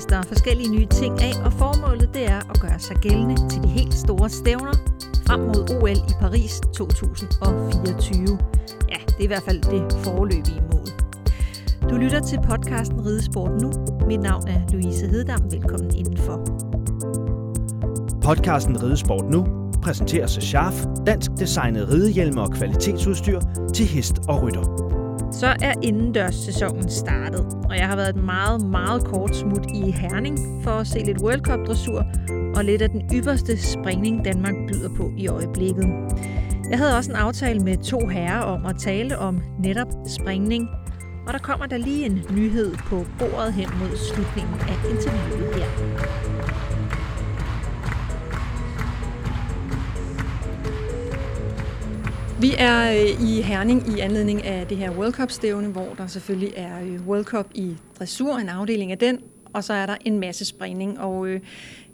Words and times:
tester 0.00 0.22
forskellige 0.22 0.70
nye 0.70 0.86
ting 0.86 1.22
af, 1.22 1.44
og 1.44 1.52
formålet 1.52 2.10
det 2.14 2.30
er 2.30 2.40
at 2.50 2.60
gøre 2.60 2.78
sig 2.78 2.96
gældende 2.96 3.48
til 3.48 3.62
de 3.62 3.68
helt 3.68 3.94
store 3.94 4.30
stævner 4.30 4.72
frem 5.26 5.40
mod 5.40 5.80
OL 5.82 5.90
i 5.90 6.14
Paris 6.20 6.60
2024. 6.74 8.38
Ja, 8.90 8.96
det 9.06 9.18
er 9.18 9.24
i 9.24 9.26
hvert 9.26 9.42
fald 9.42 9.62
det 9.62 9.92
foreløbige 10.04 10.62
mål. 10.72 10.86
Du 11.90 11.94
lytter 11.96 12.20
til 12.20 12.38
podcasten 12.48 13.06
Ridesport 13.06 13.62
Nu. 13.62 13.72
Mit 14.06 14.20
navn 14.20 14.48
er 14.48 14.60
Louise 14.72 15.06
Heddam. 15.06 15.52
Velkommen 15.52 15.96
indenfor. 15.96 16.36
Podcasten 18.22 18.82
Ridesport 18.82 19.24
Nu 19.24 19.46
præsenteres 19.82 20.36
af 20.36 20.42
Scharf, 20.42 20.84
dansk 21.06 21.30
designet 21.38 21.88
ridehjelme 21.88 22.40
og 22.40 22.50
kvalitetsudstyr 22.50 23.40
til 23.74 23.86
hest 23.86 24.18
og 24.28 24.42
rytter. 24.42 24.64
Så 25.32 25.46
er 25.46 25.74
indendørssæsonen 25.82 26.90
startet, 26.90 27.59
og 27.70 27.76
jeg 27.76 27.88
har 27.88 27.96
været 27.96 28.16
et 28.16 28.24
meget, 28.24 28.66
meget 28.66 29.04
kort 29.04 29.36
smut 29.36 29.66
i 29.74 29.90
Herning 29.90 30.38
for 30.62 30.70
at 30.70 30.86
se 30.86 30.98
lidt 30.98 31.22
World 31.22 31.40
Cup 31.40 31.66
dressur 31.66 32.06
og 32.56 32.64
lidt 32.64 32.82
af 32.82 32.90
den 32.90 33.02
ypperste 33.14 33.62
springning 33.62 34.24
Danmark 34.24 34.54
byder 34.68 34.88
på 34.96 35.12
i 35.16 35.28
øjeblikket. 35.28 35.86
Jeg 36.70 36.78
havde 36.78 36.96
også 36.96 37.10
en 37.10 37.16
aftale 37.16 37.60
med 37.60 37.76
to 37.76 38.06
herrer 38.06 38.42
om 38.42 38.66
at 38.66 38.76
tale 38.78 39.18
om 39.18 39.40
netop 39.58 39.88
springning, 40.06 40.68
og 41.26 41.32
der 41.32 41.38
kommer 41.38 41.66
der 41.66 41.76
lige 41.76 42.06
en 42.06 42.22
nyhed 42.30 42.74
på 42.76 43.06
bordet 43.18 43.52
hen 43.52 43.68
mod 43.80 43.96
slutningen 43.96 44.54
af 44.60 44.90
interviewet 44.90 45.54
her. 45.54 46.09
Vi 52.40 52.54
er 52.58 52.90
øh, 52.92 53.28
i 53.28 53.42
Herning 53.42 53.96
i 53.96 54.00
anledning 54.00 54.44
af 54.44 54.66
det 54.66 54.76
her 54.76 54.90
World 54.90 55.12
Cup-stævne, 55.12 55.68
hvor 55.68 55.94
der 55.98 56.06
selvfølgelig 56.06 56.52
er 56.56 56.82
øh, 56.82 57.06
World 57.06 57.24
Cup 57.24 57.46
i 57.54 57.76
dressur, 57.98 58.36
en 58.36 58.48
afdeling 58.48 58.92
af 58.92 58.98
den, 58.98 59.18
og 59.52 59.64
så 59.64 59.72
er 59.72 59.86
der 59.86 59.96
en 60.04 60.18
masse 60.20 60.44
springning. 60.44 61.00
Og 61.00 61.28
øh, 61.28 61.40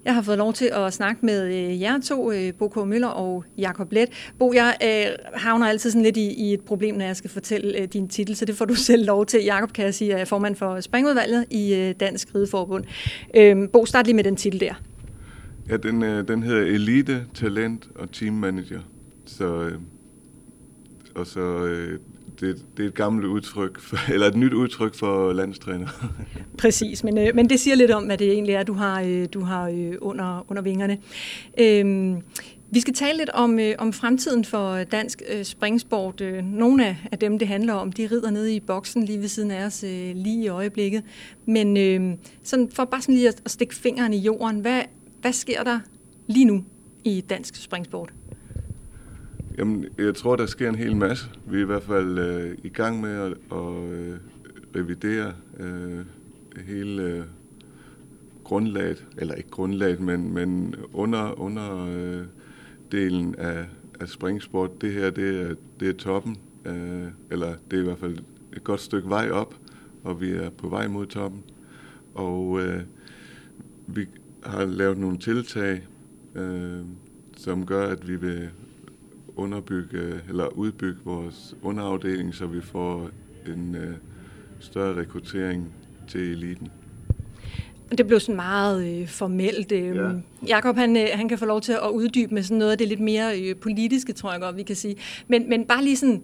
jeg 0.05 0.14
har 0.14 0.22
fået 0.22 0.38
lov 0.38 0.53
til 0.53 0.70
at 0.72 0.92
snakke 0.92 1.27
med 1.27 1.47
øh, 1.47 1.80
jer 1.80 2.00
to, 2.00 2.33
Bo 2.58 2.69
K. 2.69 2.86
Møller 2.86 3.08
og 3.08 3.44
Jakob 3.58 3.92
Let. 3.92 4.08
Bo, 4.38 4.53
jeg 4.53 4.77
øh, 4.83 5.16
havner 5.34 5.66
altid 5.66 5.91
sådan 5.91 6.03
lidt 6.03 6.16
i, 6.16 6.34
i 6.34 6.53
et 6.53 6.60
problem, 6.60 6.94
når 6.94 7.05
jeg 7.05 7.16
skal 7.16 7.31
fortælle 7.31 7.81
øh, 7.81 7.88
din 7.88 8.08
titel, 8.08 8.36
så 8.36 8.44
det 8.44 8.56
får 8.56 8.64
du 8.64 8.75
selv 8.91 9.06
lov 9.06 9.27
til. 9.27 9.44
Jakob 9.44 9.72
kan 9.72 9.84
jeg 9.84 9.94
sige, 9.94 10.12
er 10.12 10.25
formand 10.25 10.56
for 10.56 10.81
springudvalget 10.81 11.44
i 11.50 11.75
øh, 11.75 11.94
Dansk 12.00 12.34
Rideforbund. 12.34 12.84
Øh, 13.36 13.69
Bo, 13.72 13.86
start 13.86 14.06
lige 14.06 14.16
med 14.16 14.25
den 14.25 14.36
titel 14.36 14.60
der. 14.60 14.75
Ja, 15.69 15.77
den, 15.77 16.03
øh, 16.03 16.28
den 16.28 16.42
hedder 16.42 16.62
Elite, 16.62 17.25
Talent 17.34 17.88
og 17.94 18.12
Team 18.12 18.34
Manager. 18.34 18.81
Så 19.27 19.62
øh, 19.62 19.72
og 21.17 21.27
så 21.27 21.41
øh, 21.41 22.00
det, 22.41 22.64
det 22.77 22.84
er 22.84 22.89
et 22.89 22.95
gammelt 22.95 23.27
udtryk, 23.27 23.81
for, 23.81 23.97
eller 24.14 24.27
et 24.27 24.36
nyt 24.36 24.53
udtryk 24.53 24.95
for 24.95 25.33
landstræner. 25.33 25.89
Præcis, 26.59 27.05
men, 27.05 27.19
øh, 27.19 27.34
men 27.34 27.50
det 27.50 27.61
siger 27.61 27.75
lidt 27.75 27.91
om, 27.91 28.05
hvad 28.05 28.19
det 28.19 28.33
egentlig 28.33 28.55
er, 28.55 28.62
du 28.62 28.72
har, 28.72 29.00
øh, 29.00 29.27
du 29.34 29.41
har 29.41 29.69
øh, 29.69 29.94
under, 30.00 30.47
under 30.48 30.62
vingerne. 30.62 30.98
Øhm, 31.61 32.22
vi 32.70 32.81
skal 32.81 32.94
tale 32.94 33.19
lidt 33.19 33.31
om, 33.31 33.59
øh, 33.59 33.75
om 33.78 33.92
fremtiden 33.92 34.44
for 34.44 34.84
dansk 34.84 35.22
øh, 35.33 35.44
springsport. 35.44 36.20
Øh, 36.20 36.44
nogle 36.44 36.87
af, 36.87 36.97
af 37.12 37.19
dem, 37.19 37.39
det 37.39 37.48
handler 37.48 37.72
om, 37.72 37.92
de 37.92 38.09
rider 38.11 38.31
nede 38.31 38.55
i 38.55 38.61
boksen 38.61 39.05
lige 39.05 39.20
ved 39.20 39.28
siden 39.28 39.50
af 39.50 39.64
os 39.64 39.84
øh, 39.84 40.12
lige 40.14 40.44
i 40.44 40.48
øjeblikket. 40.48 41.03
Men 41.47 41.76
øh, 41.76 42.16
sådan, 42.43 42.71
for 42.71 42.84
bare 42.84 43.03
sådan 43.03 43.15
lige 43.15 43.28
at, 43.28 43.43
at 43.44 43.50
stikke 43.50 43.75
fingeren 43.75 44.15
i 44.15 44.19
jorden, 44.19 44.60
hvad, 44.60 44.82
hvad 45.21 45.32
sker 45.32 45.62
der 45.62 45.81
lige 46.26 46.44
nu 46.44 46.65
i 47.05 47.21
dansk 47.21 47.62
springsport? 47.62 48.12
Jamen, 49.59 49.84
jeg 49.99 50.15
tror, 50.15 50.37
der 50.37 50.47
sker 50.47 50.69
en 50.69 50.75
hel 50.75 50.97
masse. 50.97 51.31
Vi 51.47 51.56
er 51.56 51.62
i 51.62 51.65
hvert 51.65 51.83
fald 51.83 52.19
øh, 52.19 52.59
i 52.62 52.69
gang 52.69 53.00
med 53.00 53.11
at, 53.11 53.33
at 53.53 53.93
øh, 53.93 54.17
revidere 54.77 55.33
øh, 55.61 56.05
hele 56.67 57.03
øh, 57.03 57.25
grundlaget, 58.44 59.06
eller 59.19 59.34
ikke 59.34 59.50
grundlaget, 59.50 60.00
men, 60.00 60.34
men 60.34 60.75
under, 60.93 61.41
under 61.41 61.87
øh, 61.87 62.25
delen 62.93 63.34
af, 63.34 63.65
af 64.00 64.09
springsport. 64.09 64.83
Det 64.83 64.93
her, 64.93 65.11
det 65.11 65.41
er, 65.41 65.55
det 65.81 65.88
er 65.88 65.93
toppen, 65.93 66.37
øh, 66.65 67.09
eller 67.31 67.55
det 67.71 67.77
er 67.77 67.81
i 67.81 67.84
hvert 67.84 67.99
fald 67.99 68.19
et 68.56 68.65
godt 68.65 68.81
stykke 68.81 69.09
vej 69.09 69.31
op, 69.31 69.55
og 70.05 70.21
vi 70.21 70.31
er 70.31 70.50
på 70.50 70.69
vej 70.69 70.88
mod 70.88 71.06
toppen. 71.06 71.43
Og 72.15 72.61
øh, 72.61 72.81
vi 73.87 74.06
har 74.43 74.65
lavet 74.65 74.99
nogle 74.99 75.19
tiltag, 75.19 75.87
øh, 76.34 76.81
som 77.37 77.67
gør, 77.67 77.87
at 77.88 78.09
vi 78.09 78.17
vil 78.17 78.50
underbygge 79.36 80.20
eller 80.28 80.47
udbygge 80.47 81.00
vores 81.04 81.56
underafdeling, 81.62 82.34
så 82.34 82.47
vi 82.47 82.60
får 82.60 83.10
en 83.47 83.74
øh, 83.74 83.94
større 84.60 85.00
rekruttering 85.00 85.72
til 86.08 86.20
eliten. 86.20 86.69
Det 87.98 88.06
blev 88.06 88.20
sådan 88.20 88.36
meget 88.36 89.00
øh, 89.00 89.08
formelt. 89.08 89.72
Øh. 89.72 89.96
Ja. 89.96 90.10
Jakob 90.46 90.76
han, 90.76 90.96
øh, 90.96 91.06
han 91.14 91.28
kan 91.28 91.38
få 91.38 91.44
lov 91.44 91.60
til 91.60 91.72
at 91.72 91.91
uddybe 91.91 92.34
med 92.34 92.42
sådan 92.42 92.58
noget 92.58 92.72
af 92.72 92.78
det 92.78 92.88
lidt 92.88 93.00
mere 93.00 93.41
øh, 93.41 93.56
politiske, 93.56 94.12
tror 94.12 94.32
jeg 94.32 94.41
godt, 94.41 94.56
vi 94.56 94.62
kan 94.62 94.76
sige. 94.76 94.96
Men, 95.28 95.48
men 95.48 95.64
bare 95.64 95.84
lige 95.84 95.96
sådan, 95.96 96.22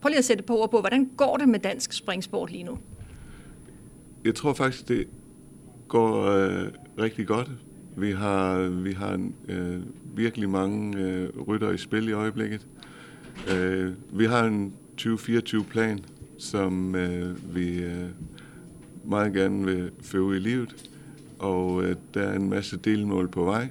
prøv 0.00 0.08
lige 0.08 0.18
at 0.18 0.24
sætte 0.24 0.42
på 0.42 0.58
ord 0.58 0.70
på, 0.70 0.80
hvordan 0.80 1.10
går 1.16 1.36
det 1.36 1.48
med 1.48 1.58
dansk 1.58 1.92
springsport 1.92 2.50
lige 2.50 2.64
nu? 2.64 2.78
Jeg 4.24 4.34
tror 4.34 4.52
faktisk, 4.52 4.88
det 4.88 5.06
går 5.88 6.22
øh, 6.22 6.68
rigtig 6.98 7.26
godt. 7.26 7.50
Vi 7.98 8.12
har, 8.12 8.68
vi 8.68 8.92
har 8.92 9.30
øh, 9.48 9.80
virkelig 10.16 10.50
mange 10.50 10.98
øh, 10.98 11.28
rytter 11.48 11.70
i 11.70 11.78
spil 11.78 12.08
i 12.08 12.12
øjeblikket. 12.12 12.66
Øh, 13.54 13.92
vi 14.12 14.24
har 14.24 14.44
en 14.44 14.72
2024-plan, 15.00 16.00
som 16.38 16.94
øh, 16.94 17.56
vi 17.56 17.82
øh, 17.82 18.08
meget 19.04 19.32
gerne 19.32 19.64
vil 19.64 19.90
føre 20.02 20.36
i 20.36 20.38
livet, 20.38 20.90
og 21.38 21.84
øh, 21.84 21.96
der 22.14 22.22
er 22.22 22.36
en 22.36 22.50
masse 22.50 22.76
delmål 22.76 23.28
på 23.28 23.44
vej. 23.44 23.68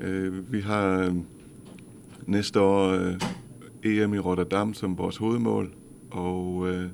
Øh, 0.00 0.52
vi 0.52 0.60
har 0.60 0.98
øh, 0.98 1.14
næste 2.26 2.60
år 2.60 2.88
øh, 2.88 3.14
EM 3.82 4.14
i 4.14 4.18
Rotterdam 4.18 4.74
som 4.74 4.98
vores 4.98 5.16
hovedmål, 5.16 5.72
og 6.10 6.68
øh, 6.68 6.84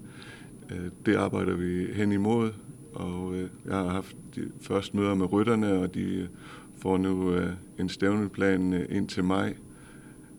øh, 0.70 0.90
det 1.06 1.16
arbejder 1.16 1.54
vi 1.54 1.86
hen 1.94 2.12
imod. 2.12 2.50
Og 2.94 3.34
øh, 3.34 3.48
jeg 3.64 3.74
har 3.74 3.88
haft 3.88 4.16
de 4.34 4.50
første 4.60 4.96
møder 4.96 5.14
med 5.14 5.32
rytterne, 5.32 5.72
og 5.72 5.94
de 5.94 6.00
øh, 6.00 6.28
får 6.76 6.98
nu 6.98 7.32
øh, 7.34 7.52
en 7.78 7.88
stævneplan 7.88 8.72
øh, 8.72 8.96
ind 8.96 9.08
til 9.08 9.24
maj, 9.24 9.54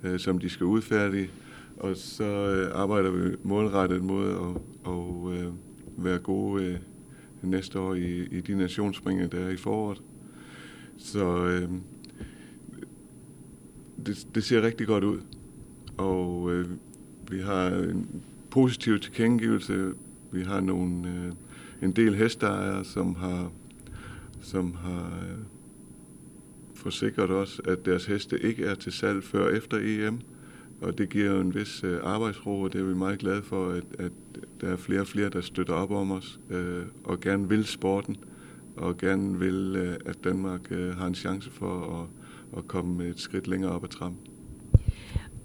øh, 0.03 0.19
som 0.19 0.39
de 0.39 0.49
skal 0.49 0.65
udfærdige. 0.65 1.29
Og 1.77 1.95
så 1.95 2.23
øh, 2.23 2.81
arbejder 2.81 3.11
vi 3.11 3.35
målrettet 3.43 4.03
mod 4.03 4.29
at, 4.29 4.91
at 4.93 5.39
øh, 5.39 5.53
være 5.97 6.19
gode 6.19 6.63
øh, 6.65 6.77
næste 7.41 7.79
år 7.79 7.93
i, 7.93 8.27
i 8.31 8.41
de 8.41 8.55
nationsspringer, 8.55 9.27
der 9.27 9.39
er 9.39 9.49
i 9.49 9.57
foråret. 9.57 10.01
Så 10.97 11.45
øh, 11.45 11.69
det, 14.05 14.27
det 14.35 14.43
ser 14.43 14.61
rigtig 14.61 14.87
godt 14.87 15.03
ud. 15.03 15.19
Og 15.97 16.51
øh, 16.53 16.69
vi 17.31 17.39
har 17.39 17.67
en 17.67 18.21
positiv 18.49 18.99
tilkendegivelse. 18.99 19.91
Vi 20.31 20.41
har 20.41 20.59
nogle, 20.59 21.07
øh, 21.09 21.31
en 21.83 21.91
del 21.91 22.15
hesteejere, 22.15 22.85
som 22.85 23.15
har, 23.15 23.51
som 24.41 24.73
har 24.73 25.05
øh, 25.05 25.37
forsikret 26.75 27.29
os, 27.29 27.61
at 27.65 27.85
deres 27.85 28.05
heste 28.05 28.39
ikke 28.39 28.65
er 28.65 28.75
til 28.75 28.91
salg 28.91 29.23
før 29.23 29.49
efter 29.49 29.77
EM. 29.81 30.19
Og 30.81 30.97
det 30.97 31.09
giver 31.09 31.31
jo 31.31 31.39
en 31.39 31.55
vis 31.55 31.83
øh, 31.83 31.99
arbejdsro, 32.03 32.61
og 32.61 32.73
det 32.73 32.81
er 32.81 32.85
vi 32.85 32.95
meget 32.95 33.19
glade 33.19 33.43
for, 33.43 33.69
at, 33.69 33.83
at 33.99 34.11
der 34.61 34.67
er 34.67 34.75
flere 34.75 35.01
og 35.01 35.07
flere, 35.07 35.29
der 35.29 35.41
støtter 35.41 35.73
op 35.73 35.91
om 35.91 36.11
os 36.11 36.39
øh, 36.49 36.83
og 37.03 37.19
gerne 37.19 37.49
vil 37.49 37.65
sporten, 37.65 38.17
og 38.77 38.97
gerne 38.97 39.39
vil, 39.39 39.75
øh, 39.75 39.95
at 40.05 40.23
Danmark 40.23 40.71
øh, 40.71 40.95
har 40.95 41.07
en 41.07 41.15
chance 41.15 41.51
for 41.51 42.01
at, 42.01 42.07
at 42.57 42.67
komme 42.67 43.07
et 43.07 43.19
skridt 43.19 43.47
længere 43.47 43.71
op 43.71 43.83
ad 43.83 43.89
trappen. 43.89 44.19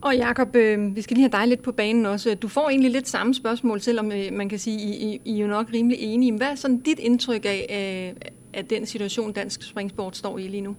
Og 0.01 0.17
Jakob, 0.17 0.57
øh, 0.57 0.97
vi 0.97 1.03
skal 1.03 1.17
lige 1.17 1.31
have 1.31 1.43
dig 1.43 1.49
lidt 1.49 1.63
på 1.63 1.73
banen 1.73 2.07
også. 2.07 2.35
Du 2.35 2.49
får 2.49 2.69
egentlig 2.69 2.91
lidt 2.91 3.09
samme 3.09 3.35
spørgsmål, 3.35 3.81
selvom 3.81 4.13
øh, 4.13 4.33
man 4.33 4.49
kan 4.49 4.59
sige, 4.59 4.81
I, 4.81 5.13
I, 5.13 5.21
I 5.25 5.37
er 5.37 5.43
jo 5.43 5.47
nok 5.47 5.67
rimelig 5.73 5.99
enige. 6.01 6.33
Hvad 6.33 6.47
er 6.47 6.55
sådan 6.55 6.79
dit 6.79 6.99
indtryk 6.99 7.45
af, 7.45 7.67
af, 7.69 8.15
af 8.55 8.65
den 8.65 8.87
situation, 8.87 9.33
dansk 9.33 9.63
springsport 9.63 10.17
står 10.17 10.39
i 10.39 10.43
lige 10.43 10.61
nu? 10.61 10.77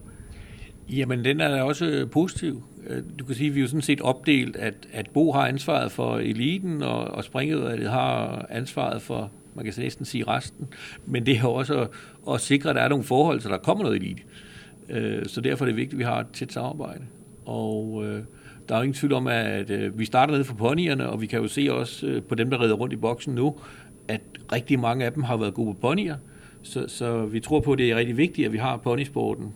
Jamen, 0.89 1.25
den 1.25 1.41
er 1.41 1.47
da 1.47 1.63
også 1.63 1.85
øh, 1.85 2.09
positiv. 2.09 2.63
Øh, 2.87 3.03
du 3.19 3.25
kan 3.25 3.35
sige, 3.35 3.47
at 3.47 3.55
vi 3.55 3.59
er 3.59 3.61
jo 3.61 3.67
sådan 3.67 3.81
set 3.81 4.01
opdelt, 4.01 4.55
at, 4.55 4.73
at 4.93 5.09
Bo 5.09 5.31
har 5.31 5.47
ansvaret 5.47 5.91
for 5.91 6.17
eliten, 6.17 6.83
og, 6.83 7.03
og 7.03 7.23
springudvalget 7.23 7.89
har 7.89 8.45
ansvaret 8.49 9.01
for, 9.01 9.31
man 9.55 9.65
kan 9.65 9.73
næsten 9.77 10.05
sige 10.05 10.27
resten. 10.27 10.67
Men 11.05 11.25
det 11.25 11.37
er 11.37 11.45
også 11.45 11.79
at, 11.81 11.89
at 12.33 12.41
sikre, 12.41 12.69
at 12.69 12.75
der 12.75 12.81
er 12.81 12.89
nogle 12.89 13.03
forhold, 13.03 13.41
så 13.41 13.49
der 13.49 13.57
kommer 13.57 13.83
noget 13.83 13.97
elite. 13.97 14.21
Så 15.29 15.41
derfor 15.41 15.65
er 15.65 15.67
det 15.67 15.75
vigtigt, 15.75 15.93
at 15.93 15.99
vi 15.99 16.03
har 16.03 16.19
et 16.19 16.27
tæt 16.33 16.53
samarbejde. 16.53 17.03
Og 17.45 18.05
øh, 18.05 18.23
der 18.69 18.75
er 18.75 18.81
ingen 18.81 18.93
tvivl 18.93 19.13
om, 19.13 19.27
at 19.27 19.69
øh, 19.69 19.99
vi 19.99 20.05
starter 20.05 20.33
nede 20.33 20.43
for 20.43 20.55
ponyerne, 20.55 21.09
og 21.09 21.21
vi 21.21 21.25
kan 21.25 21.41
jo 21.41 21.47
se 21.47 21.67
også 21.71 22.07
øh, 22.07 22.23
på 22.23 22.35
dem, 22.35 22.49
der 22.49 22.61
redder 22.61 22.75
rundt 22.75 22.93
i 22.93 22.97
boksen 22.97 23.35
nu, 23.35 23.55
at 24.07 24.21
rigtig 24.51 24.79
mange 24.79 25.05
af 25.05 25.13
dem 25.13 25.23
har 25.23 25.37
været 25.37 25.53
gode 25.53 25.73
på 25.73 25.79
ponyer. 25.79 26.15
Så, 26.61 26.85
så 26.87 27.25
vi 27.25 27.39
tror 27.39 27.59
på, 27.59 27.71
at 27.71 27.77
det 27.77 27.91
er 27.91 27.95
rigtig 27.95 28.17
vigtigt, 28.17 28.45
at 28.45 28.53
vi 28.53 28.57
har 28.57 28.77
ponysporten 28.77 29.53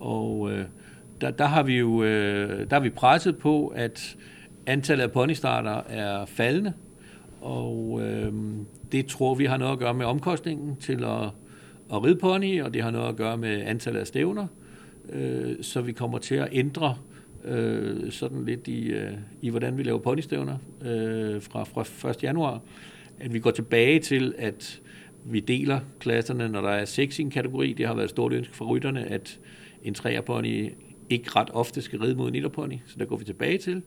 og 0.00 0.52
øh, 0.52 0.64
der, 1.20 1.30
der 1.30 1.44
har 1.44 1.62
vi 1.62 1.78
jo 1.78 2.02
øh, 2.02 2.70
der 2.70 2.76
har 2.76 2.80
vi 2.80 2.90
presset 2.90 3.36
på, 3.36 3.66
at 3.66 4.16
antallet 4.66 5.04
af 5.04 5.12
ponystarter 5.12 5.82
er 5.88 6.24
faldende, 6.26 6.72
Og 7.40 8.00
øh, 8.02 8.32
det 8.92 9.06
tror 9.06 9.34
vi 9.34 9.44
har 9.44 9.56
noget 9.56 9.72
at 9.72 9.78
gøre 9.78 9.94
med 9.94 10.06
omkostningen 10.06 10.76
til 10.76 11.04
at, 11.04 11.24
at 11.92 12.04
ride 12.04 12.16
pony, 12.16 12.62
og 12.62 12.74
det 12.74 12.82
har 12.82 12.90
noget 12.90 13.08
at 13.08 13.16
gøre 13.16 13.36
med 13.36 13.62
antallet 13.62 14.00
af 14.00 14.06
stævner. 14.06 14.46
Øh, 15.12 15.54
så 15.62 15.80
vi 15.80 15.92
kommer 15.92 16.18
til 16.18 16.34
at 16.34 16.48
ændre 16.52 16.88
øh, 16.88 17.11
øh, 17.44 18.12
sådan 18.12 18.44
lidt 18.44 18.68
i, 18.68 18.86
øh, 18.86 19.12
i, 19.42 19.50
hvordan 19.50 19.78
vi 19.78 19.82
laver 19.82 19.98
ponystævner 19.98 20.56
øh, 20.84 21.42
fra, 21.42 21.64
fra 21.64 22.10
1. 22.10 22.22
januar. 22.22 22.60
At 23.20 23.32
vi 23.32 23.38
går 23.38 23.50
tilbage 23.50 24.00
til, 24.00 24.34
at 24.38 24.80
vi 25.24 25.40
deler 25.40 25.80
klasserne, 26.00 26.48
når 26.48 26.60
der 26.60 26.68
er 26.68 26.84
seks 26.84 27.18
i 27.18 27.22
en 27.22 27.30
kategori. 27.30 27.72
Det 27.72 27.86
har 27.86 27.94
været 27.94 28.04
et 28.04 28.10
stort 28.10 28.32
ønske 28.32 28.54
fra 28.54 28.64
rytterne, 28.64 29.04
at 29.04 29.40
en 29.82 29.94
træerpony 29.94 30.72
ikke 31.10 31.30
ret 31.36 31.50
ofte 31.52 31.82
skal 31.82 31.98
ride 31.98 32.14
mod 32.14 32.28
en 32.28 32.34
etterpony, 32.34 32.78
så 32.86 32.96
der 32.98 33.04
går 33.04 33.16
vi 33.16 33.24
tilbage 33.24 33.58
til. 33.58 33.82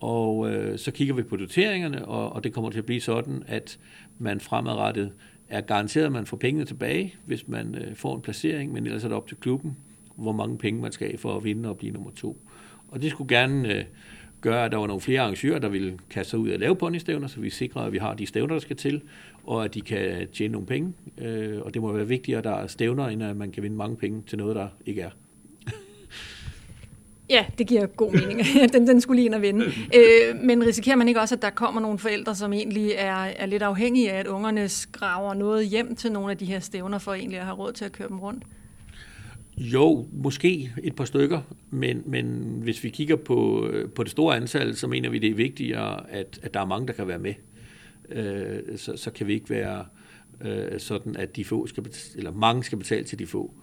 Og 0.00 0.50
øh, 0.50 0.78
så 0.78 0.90
kigger 0.90 1.14
vi 1.14 1.22
på 1.22 1.36
doteringerne, 1.36 2.04
og, 2.04 2.32
og 2.32 2.44
det 2.44 2.52
kommer 2.52 2.70
til 2.70 2.78
at 2.78 2.86
blive 2.86 3.00
sådan, 3.00 3.42
at 3.46 3.78
man 4.18 4.40
fremadrettet 4.40 5.12
er 5.48 5.60
garanteret, 5.60 6.06
at 6.06 6.12
man 6.12 6.26
får 6.26 6.36
pengene 6.36 6.64
tilbage, 6.64 7.14
hvis 7.26 7.48
man 7.48 7.74
øh, 7.74 7.96
får 7.96 8.16
en 8.16 8.22
placering, 8.22 8.72
men 8.72 8.86
ellers 8.86 9.04
er 9.04 9.08
det 9.08 9.16
op 9.16 9.28
til 9.28 9.36
klubben, 9.36 9.76
hvor 10.16 10.32
mange 10.32 10.58
penge 10.58 10.80
man 10.80 10.92
skal 10.92 11.08
have 11.08 11.18
for 11.18 11.36
at 11.36 11.44
vinde 11.44 11.68
og 11.68 11.78
blive 11.78 11.92
nummer 11.92 12.10
to. 12.10 12.38
Og 12.92 13.02
det 13.02 13.10
skulle 13.10 13.36
gerne 13.36 13.74
øh, 13.74 13.84
gøre, 14.40 14.64
at 14.64 14.72
der 14.72 14.78
var 14.78 14.86
nogle 14.86 15.00
flere 15.00 15.20
arrangører, 15.20 15.58
der 15.58 15.68
ville 15.68 15.98
kaste 16.10 16.30
sig 16.30 16.38
ud 16.38 16.50
og 16.50 16.58
lave 16.58 16.76
ponystævner, 16.76 17.28
så 17.28 17.40
vi 17.40 17.50
sikrer, 17.50 17.82
at 17.82 17.92
vi 17.92 17.98
har 17.98 18.14
de 18.14 18.26
stævner, 18.26 18.54
der 18.54 18.60
skal 18.60 18.76
til, 18.76 19.02
og 19.44 19.64
at 19.64 19.74
de 19.74 19.80
kan 19.80 20.28
tjene 20.32 20.52
nogle 20.52 20.66
penge. 20.66 20.92
Øh, 21.18 21.60
og 21.62 21.74
det 21.74 21.82
må 21.82 21.92
være 21.92 22.08
vigtigere, 22.08 22.38
at 22.38 22.44
der 22.44 22.54
er 22.54 22.66
stævner, 22.66 23.06
end 23.06 23.22
at 23.22 23.36
man 23.36 23.52
kan 23.52 23.62
vinde 23.62 23.76
mange 23.76 23.96
penge 23.96 24.22
til 24.26 24.38
noget, 24.38 24.56
der 24.56 24.68
ikke 24.86 25.00
er. 25.00 25.10
Ja, 27.30 27.46
det 27.58 27.66
giver 27.66 27.86
god 27.86 28.12
mening. 28.12 28.40
den, 28.72 28.86
den 28.86 29.00
skulle 29.00 29.16
lige 29.16 29.26
ind 29.26 29.34
og 29.34 29.42
vinde. 29.42 29.64
Øh, 29.66 30.36
men 30.42 30.66
risikerer 30.66 30.96
man 30.96 31.08
ikke 31.08 31.20
også, 31.20 31.34
at 31.34 31.42
der 31.42 31.50
kommer 31.50 31.80
nogle 31.80 31.98
forældre, 31.98 32.34
som 32.34 32.52
egentlig 32.52 32.92
er, 32.96 33.14
er 33.14 33.46
lidt 33.46 33.62
afhængige 33.62 34.12
af, 34.12 34.18
at 34.18 34.26
ungerne 34.26 34.68
skraver 34.68 35.34
noget 35.34 35.66
hjem 35.66 35.96
til 35.96 36.12
nogle 36.12 36.30
af 36.30 36.38
de 36.38 36.44
her 36.44 36.60
stævner, 36.60 36.98
for 36.98 37.14
egentlig 37.14 37.38
at 37.38 37.44
have 37.44 37.56
råd 37.56 37.72
til 37.72 37.84
at 37.84 37.92
køre 37.92 38.08
dem 38.08 38.18
rundt? 38.18 38.44
Jo, 39.62 40.06
måske 40.12 40.72
et 40.82 40.96
par 40.96 41.04
stykker, 41.04 41.40
men, 41.70 42.02
men 42.06 42.42
hvis 42.62 42.84
vi 42.84 42.88
kigger 42.88 43.16
på, 43.16 43.66
øh, 43.66 43.90
på 43.90 44.02
det 44.02 44.10
store 44.10 44.36
antal, 44.36 44.76
så 44.76 44.86
mener 44.86 45.10
vi, 45.10 45.18
det 45.18 45.30
er 45.30 45.34
vigtigere, 45.34 46.10
at, 46.10 46.40
at 46.42 46.54
der 46.54 46.60
er 46.60 46.66
mange, 46.66 46.86
der 46.86 46.92
kan 46.92 47.08
være 47.08 47.18
med. 47.18 47.34
Øh, 48.08 48.78
så, 48.78 48.96
så 48.96 49.10
kan 49.10 49.26
vi 49.26 49.34
ikke 49.34 49.50
være 49.50 49.84
øh, 50.40 50.80
sådan, 50.80 51.16
at 51.16 51.36
de 51.36 51.44
få 51.44 51.66
skal 51.66 51.82
betale, 51.82 52.18
eller 52.18 52.32
mange 52.32 52.64
skal 52.64 52.78
betale 52.78 53.04
til 53.04 53.18
de 53.18 53.26
få. 53.26 53.54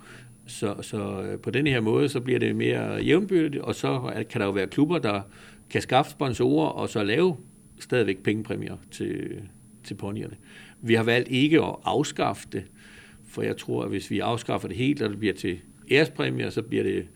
Så, 0.47 0.75
så 0.81 1.21
øh, 1.21 1.39
på 1.39 1.51
den 1.51 1.67
her 1.67 1.81
måde, 1.81 2.09
så 2.09 2.19
bliver 2.19 2.39
det 2.39 2.55
mere 2.55 3.03
jævnbyrdigt, 3.03 3.63
og 3.63 3.75
så 3.75 4.13
kan 4.29 4.41
der 4.41 4.47
jo 4.47 4.53
være 4.53 4.67
klubber, 4.67 4.97
der 4.97 5.21
kan 5.69 5.81
skaffe 5.81 6.11
sponsorer, 6.11 6.67
og 6.67 6.89
så 6.89 7.03
lave 7.03 7.37
stadigvæk 7.79 8.23
pengepræmier 8.23 8.77
til, 8.91 9.41
til 9.83 9.95
ponyerne. 9.95 10.35
Vi 10.81 10.93
har 10.93 11.03
valgt 11.03 11.31
ikke 11.31 11.63
at 11.63 11.75
afskaffe 11.83 12.47
det, 12.51 12.63
for 13.27 13.41
jeg 13.41 13.57
tror, 13.57 13.83
at 13.83 13.89
hvis 13.89 14.11
vi 14.11 14.19
afskaffer 14.19 14.67
det 14.67 14.77
helt, 14.77 15.01
og 15.01 15.09
det 15.09 15.19
bliver 15.19 15.33
til 15.33 15.59
ærespræmier, 15.91 16.49
så 16.49 16.61
bliver 16.61 16.83
det, 16.83 17.07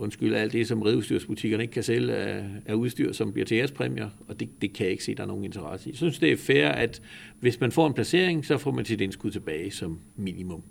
undskyld, 0.00 0.34
alt 0.34 0.52
det, 0.52 0.68
som 0.68 0.82
redudstyrsbutikkerne 0.82 1.62
ikke 1.62 1.72
kan 1.72 1.82
sælge 1.82 2.14
af, 2.14 2.44
af 2.66 2.74
udstyr, 2.74 3.12
som 3.12 3.32
bliver 3.32 3.46
til 3.46 3.56
ærespræmier, 3.56 4.08
og 4.28 4.40
det, 4.40 4.48
det 4.62 4.72
kan 4.72 4.84
jeg 4.84 4.92
ikke 4.92 5.04
se, 5.04 5.14
der 5.14 5.22
er 5.22 5.26
nogen 5.26 5.44
interesse 5.44 5.88
i. 5.88 5.92
Jeg 5.92 5.96
synes, 5.96 6.18
det 6.18 6.32
er 6.32 6.36
fair, 6.36 6.68
at 6.68 7.02
hvis 7.40 7.60
man 7.60 7.72
får 7.72 7.86
en 7.86 7.94
placering, 7.94 8.46
så 8.46 8.58
får 8.58 8.70
man 8.70 8.84
sit 8.84 9.00
indskud 9.00 9.30
tilbage 9.30 9.70
som 9.70 9.98
minimum. 10.16 10.62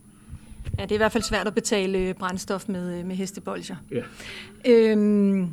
Ja, 0.77 0.83
det 0.83 0.91
er 0.91 0.95
i 0.95 0.97
hvert 0.97 1.11
fald 1.11 1.23
svært 1.23 1.47
at 1.47 1.55
betale 1.55 2.13
brændstof 2.13 2.69
med, 2.69 3.03
med 3.03 3.15
hestebolger. 3.15 3.75
Ja. 3.91 4.01
Øhm, 4.71 5.49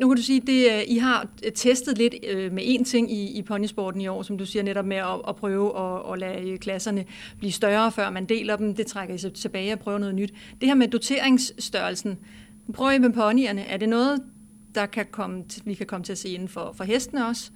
nu 0.00 0.08
kan 0.08 0.16
du 0.16 0.22
sige, 0.22 0.70
at 0.70 0.80
øh, 0.80 0.94
I 0.94 0.98
har 0.98 1.28
øh, 1.46 1.52
testet 1.52 1.98
lidt 1.98 2.14
øh, 2.28 2.52
med 2.52 2.62
én 2.62 2.84
ting 2.84 3.12
i, 3.12 3.38
i 3.38 3.42
ponysporten 3.42 4.00
i 4.00 4.06
år, 4.06 4.22
som 4.22 4.38
du 4.38 4.46
siger 4.46 4.62
netop 4.62 4.84
med 4.84 4.96
at, 4.96 5.20
at 5.28 5.36
prøve 5.36 5.78
at, 5.78 6.12
at 6.12 6.18
lade 6.18 6.58
klasserne 6.58 7.04
blive 7.38 7.52
større, 7.52 7.92
før 7.92 8.10
man 8.10 8.24
deler 8.24 8.56
dem. 8.56 8.74
Det 8.74 8.86
trækker 8.86 9.14
I 9.14 9.18
så 9.18 9.30
tilbage 9.30 9.72
og 9.72 9.78
prøver 9.78 9.98
noget 9.98 10.14
nyt. 10.14 10.34
Det 10.60 10.68
her 10.68 10.74
med 10.74 10.88
doteringsstørrelsen, 10.88 12.18
prøver 12.74 12.90
I 12.90 12.98
med 12.98 13.12
ponyerne. 13.12 13.62
Er 13.62 13.76
det 13.76 13.88
noget, 13.88 14.22
der 14.74 14.86
kan 14.86 15.06
komme, 15.10 15.44
vi 15.64 15.74
kan 15.74 15.86
komme 15.86 16.04
til 16.04 16.12
at 16.12 16.18
se 16.18 16.28
inden 16.28 16.48
for, 16.48 16.74
for 16.76 16.84
hestene 16.84 17.26
også? 17.26 17.50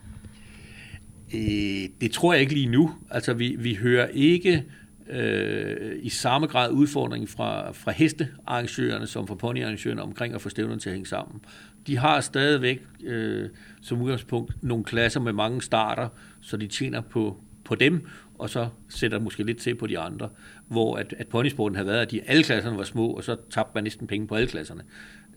Øh, 1.34 1.88
det 2.00 2.10
tror 2.12 2.32
jeg 2.32 2.42
ikke 2.42 2.54
lige 2.54 2.68
nu. 2.68 2.90
Altså, 3.10 3.34
vi, 3.34 3.56
vi 3.58 3.74
hører 3.74 4.06
ikke 4.06 4.64
øh, 5.10 5.96
i 6.02 6.08
samme 6.08 6.46
grad 6.46 6.70
udfordring 6.70 7.28
fra, 7.28 7.72
fra 7.72 7.92
hestearrangørerne 7.92 9.06
som 9.06 9.26
fra 9.26 9.34
ponyarrangørerne 9.34 10.02
omkring 10.02 10.34
at 10.34 10.40
få 10.40 10.48
stævnerne 10.48 10.80
til 10.80 10.88
at 10.88 10.94
hænge 10.94 11.08
sammen. 11.08 11.40
De 11.86 11.98
har 11.98 12.20
stadigvæk 12.20 12.82
øh, 13.04 13.48
som 13.82 14.02
udgangspunkt 14.02 14.62
nogle 14.62 14.84
klasser 14.84 15.20
med 15.20 15.32
mange 15.32 15.62
starter, 15.62 16.08
så 16.40 16.56
de 16.56 16.66
tjener 16.66 17.00
på, 17.00 17.40
på 17.64 17.74
dem, 17.74 18.06
og 18.38 18.50
så 18.50 18.68
sætter 18.88 19.18
måske 19.18 19.44
lidt 19.44 19.58
til 19.58 19.74
på 19.74 19.86
de 19.86 19.98
andre. 19.98 20.28
Hvor 20.68 20.96
at, 20.96 21.14
at 21.18 21.28
ponysporten 21.28 21.76
havde 21.76 21.88
været, 21.88 22.00
at 22.00 22.10
de, 22.10 22.20
alle 22.26 22.42
klasserne 22.44 22.76
var 22.76 22.84
små, 22.84 23.06
og 23.08 23.24
så 23.24 23.36
tabte 23.50 23.70
man 23.74 23.84
næsten 23.84 24.06
penge 24.06 24.26
på 24.26 24.34
alle 24.34 24.48
klasserne. 24.48 24.82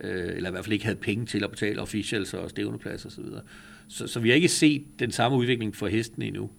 Øh, 0.02 0.36
eller 0.36 0.50
i 0.50 0.52
hvert 0.52 0.66
fald 0.66 0.74
ikke 0.74 0.86
havde 0.86 0.98
penge 0.98 1.26
til 1.26 1.44
at 1.44 1.50
betale 1.50 1.82
officials 1.82 2.34
og 2.34 2.50
stævnepladser 2.50 3.10
osv. 3.10 3.24
Så, 3.24 3.42
så, 3.88 4.08
så 4.08 4.20
vi 4.20 4.30
har 4.30 4.36
ikke 4.36 4.48
set 4.48 4.86
den 5.00 5.12
samme 5.12 5.38
udvikling 5.38 5.76
for 5.76 5.88
hesten 5.88 6.22
endnu. 6.22 6.50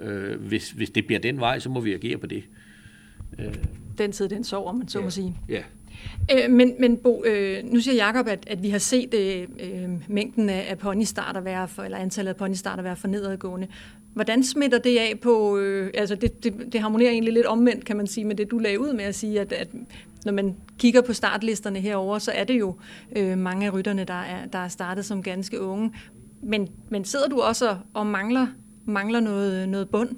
Øh, 0.00 0.40
hvis, 0.40 0.70
hvis 0.70 0.90
det 0.90 1.06
bliver 1.06 1.20
den 1.20 1.40
vej, 1.40 1.58
så 1.58 1.70
må 1.70 1.80
vi 1.80 1.94
agere 1.94 2.18
på 2.18 2.26
det. 2.26 2.44
Øh. 3.38 3.54
Den 3.98 4.12
tid, 4.12 4.28
den 4.28 4.44
sover, 4.44 4.72
man 4.72 4.88
så 4.88 4.98
ja. 4.98 5.04
må 5.04 5.10
sige. 5.10 5.34
Ja. 5.48 5.62
Øh, 6.32 6.50
men, 6.50 6.74
men 6.80 6.96
Bo, 6.96 7.24
øh, 7.24 7.64
nu 7.64 7.80
siger 7.80 8.06
Jacob, 8.06 8.26
at, 8.26 8.44
at 8.46 8.62
vi 8.62 8.68
har 8.68 8.78
set 8.78 9.14
øh, 9.14 9.48
øh, 9.60 9.90
mængden 10.08 10.48
af, 10.48 10.66
af 10.68 10.78
ponystarter 10.78 11.40
være 11.40 11.68
for, 11.68 11.82
eller 11.82 11.98
antallet 11.98 12.28
af 12.28 12.36
ponystarter 12.36 12.82
være 12.82 12.96
for 12.96 13.08
nedadgående. 13.08 13.66
Hvordan 14.14 14.44
smitter 14.44 14.78
det 14.78 14.98
af 14.98 15.18
på, 15.22 15.58
øh, 15.58 15.90
altså 15.94 16.14
det, 16.14 16.44
det, 16.44 16.72
det 16.72 16.80
harmonerer 16.80 17.10
egentlig 17.10 17.34
lidt 17.34 17.46
omvendt, 17.46 17.84
kan 17.84 17.96
man 17.96 18.06
sige, 18.06 18.24
med 18.24 18.36
det 18.36 18.50
du 18.50 18.58
lagde 18.58 18.80
ud 18.80 18.92
med 18.92 19.04
at 19.04 19.14
sige, 19.14 19.40
at, 19.40 19.52
at 19.52 19.68
når 20.24 20.32
man 20.32 20.56
kigger 20.78 21.00
på 21.02 21.12
startlisterne 21.12 21.80
herover, 21.80 22.18
så 22.18 22.32
er 22.34 22.44
det 22.44 22.58
jo 22.58 22.76
øh, 23.16 23.38
mange 23.38 23.66
af 23.66 23.72
rytterne, 23.72 24.04
der 24.04 24.22
er, 24.22 24.46
der 24.46 24.58
er 24.58 24.68
startet 24.68 25.04
som 25.04 25.22
ganske 25.22 25.60
unge. 25.60 25.92
Men, 26.42 26.68
men 26.88 27.04
sidder 27.04 27.28
du 27.28 27.40
også 27.40 27.76
og 27.94 28.06
mangler 28.06 28.46
mangler 28.88 29.20
noget, 29.20 29.68
noget 29.68 29.88
bund? 29.88 30.16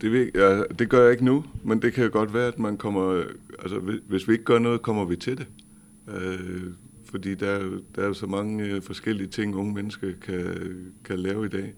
Det, 0.00 0.30
ja, 0.34 0.62
det 0.78 0.88
gør 0.88 1.02
jeg 1.02 1.12
ikke 1.12 1.24
nu, 1.24 1.44
men 1.64 1.82
det 1.82 1.92
kan 1.92 2.10
godt 2.10 2.34
være, 2.34 2.48
at 2.48 2.58
man 2.58 2.76
kommer... 2.76 3.22
Altså, 3.58 3.98
hvis 4.08 4.28
vi 4.28 4.32
ikke 4.32 4.44
gør 4.44 4.58
noget, 4.58 4.82
kommer 4.82 5.04
vi 5.04 5.16
til 5.16 5.38
det. 5.38 5.46
Øh, 6.08 6.62
fordi 7.04 7.34
der, 7.34 7.58
der 7.94 8.02
er 8.02 8.06
jo 8.06 8.14
så 8.14 8.26
mange 8.26 8.64
øh, 8.64 8.82
forskellige 8.82 9.28
ting, 9.28 9.56
unge 9.56 9.74
mennesker 9.74 10.12
kan, 10.22 10.92
kan 11.04 11.18
lave 11.18 11.46
i 11.46 11.48
dag. 11.48 11.74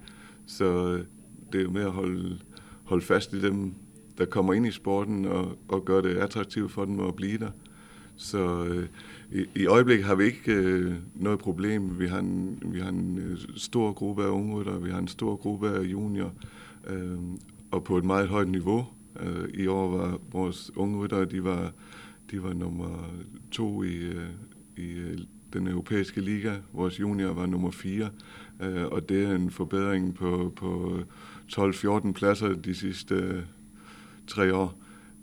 Så 0.46 0.64
øh, 0.64 1.04
det 1.52 1.58
er 1.58 1.62
jo 1.62 1.70
med 1.70 1.82
at 1.82 1.90
holde, 1.90 2.38
holde 2.84 3.04
fast 3.04 3.32
i 3.32 3.42
dem, 3.42 3.74
der 4.18 4.24
kommer 4.24 4.52
ind 4.52 4.66
i 4.66 4.70
sporten, 4.70 5.24
og, 5.24 5.58
og 5.68 5.84
gøre 5.84 6.02
det 6.02 6.16
attraktivt 6.16 6.72
for 6.72 6.84
dem 6.84 7.00
at 7.00 7.16
blive 7.16 7.38
der. 7.38 7.50
Så 8.16 8.64
øh, 8.64 8.86
i, 9.32 9.46
i 9.54 9.66
øjeblikket 9.66 10.06
har 10.06 10.14
vi 10.14 10.24
ikke 10.24 10.52
øh, 10.52 10.94
noget 11.14 11.38
problem. 11.38 11.98
Vi 11.98 12.06
har 12.06 12.18
en, 12.18 12.62
vi 12.66 12.80
har 12.80 12.88
en 12.88 13.18
øh, 13.18 13.38
stor 13.56 13.92
gruppe 13.92 14.24
af 14.24 14.28
unge 14.28 14.82
vi 14.82 14.90
har 14.90 14.98
en 14.98 15.08
stor 15.08 15.36
gruppe 15.36 15.70
af 15.70 15.82
junior, 15.82 16.32
øh, 16.86 17.18
og 17.70 17.84
på 17.84 17.98
et 17.98 18.04
meget 18.04 18.28
højt 18.28 18.48
niveau. 18.48 18.86
Øh, 19.20 19.48
I 19.54 19.66
år 19.66 19.96
var 19.96 20.18
vores 20.32 20.76
unge 20.76 20.98
ryttere, 20.98 21.24
de 21.24 21.44
var, 21.44 21.72
de 22.30 22.42
var 22.42 22.52
nummer 22.52 23.10
to 23.50 23.82
i, 23.82 23.96
øh, 23.96 24.26
i 24.76 24.90
øh, 24.90 25.18
den 25.52 25.66
europæiske 25.66 26.20
liga. 26.20 26.54
Vores 26.72 27.00
junior 27.00 27.32
var 27.32 27.46
nummer 27.46 27.70
fire, 27.70 28.10
øh, 28.60 28.84
og 28.86 29.08
det 29.08 29.24
er 29.24 29.34
en 29.34 29.50
forbedring 29.50 30.14
på, 30.14 30.52
på 30.56 30.98
12-14 31.52 32.12
pladser 32.12 32.48
de 32.48 32.74
sidste 32.74 33.14
øh, 33.14 33.42
tre 34.26 34.54
år. 34.54 34.78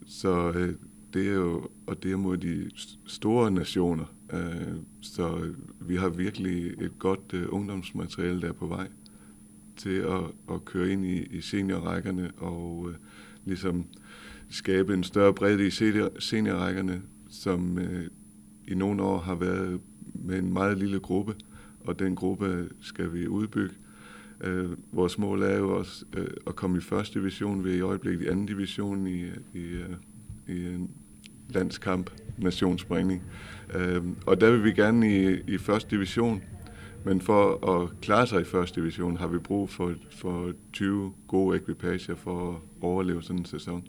Så 0.06 0.52
øh, 0.52 0.74
det 1.14 1.28
er 1.28 1.34
jo, 1.34 1.68
og 1.88 2.04
det 2.04 2.12
er 2.12 2.18
mod 2.18 2.38
de 2.38 2.70
store 3.06 3.52
nationer. 3.52 4.06
Øh, 4.34 4.76
så 5.02 5.54
vi 5.82 5.96
har 5.96 6.10
virkelig 6.10 6.68
et 6.68 7.00
godt 7.00 7.34
øh, 7.34 7.46
ungdomsmateriale, 7.50 8.42
der 8.42 8.48
er 8.48 8.54
på 8.54 8.68
vej 8.68 8.88
til 9.78 9.96
at, 9.96 10.24
at 10.52 10.66
køre 10.66 10.90
ind 10.90 11.06
i, 11.06 11.24
i 11.24 11.42
seniorrækkerne 11.42 12.32
og 12.38 12.90
øh, 12.90 12.96
ligesom 13.46 13.86
skabe 14.50 14.94
en 14.94 15.04
større 15.04 15.34
bredde 15.34 15.68
i 15.68 15.70
seniorrækkerne, 16.20 17.02
som 17.30 17.78
øh, 17.78 18.08
i 18.68 18.76
nogle 18.76 19.04
år 19.04 19.20
har 19.20 19.36
været 19.36 19.82
med 20.14 20.40
en 20.40 20.54
meget 20.54 20.78
lille 20.78 21.00
gruppe, 21.00 21.36
og 21.80 22.00
den 22.00 22.16
gruppe 22.16 22.70
skal 22.82 23.14
vi 23.14 23.28
udbygge. 23.28 23.76
Øh, 24.42 24.70
vores 24.92 25.18
mål 25.18 25.42
er 25.42 25.58
jo 25.58 25.78
også 25.78 26.06
øh, 26.18 26.28
at 26.48 26.56
komme 26.56 26.78
i 26.78 26.82
første 26.82 27.20
division, 27.20 27.64
vi 27.64 27.70
er 27.72 27.76
i 27.76 27.82
øjeblikket 27.82 28.26
i 28.26 28.28
anden 28.28 28.46
division 28.46 29.08
i, 29.08 29.26
i 29.54 29.84
i 30.50 30.66
en 30.66 30.92
landskamp, 31.50 32.10
nationsspringning. 32.38 33.24
Øh, 33.74 34.04
og 34.26 34.42
der 34.42 34.52
vil 34.52 34.64
vi 34.64 34.72
gerne 34.72 35.16
i, 35.16 35.40
i 35.48 35.58
første 35.58 35.96
division, 35.96 36.42
men 37.06 37.22
for 37.22 37.70
at 37.72 38.02
klare 38.02 38.28
sig 38.28 38.42
i 38.42 38.44
første 38.44 38.82
division, 38.82 39.18
har 39.18 39.28
vi 39.28 39.38
brug 39.38 39.70
for, 39.70 39.94
for 40.12 40.52
20 40.74 41.14
gode 41.28 41.58
ekvipager 41.58 42.16
for 42.16 42.52
at 42.52 42.58
overleve 42.82 43.22
sådan 43.22 43.40
en 43.40 43.46
sæson. 43.46 43.88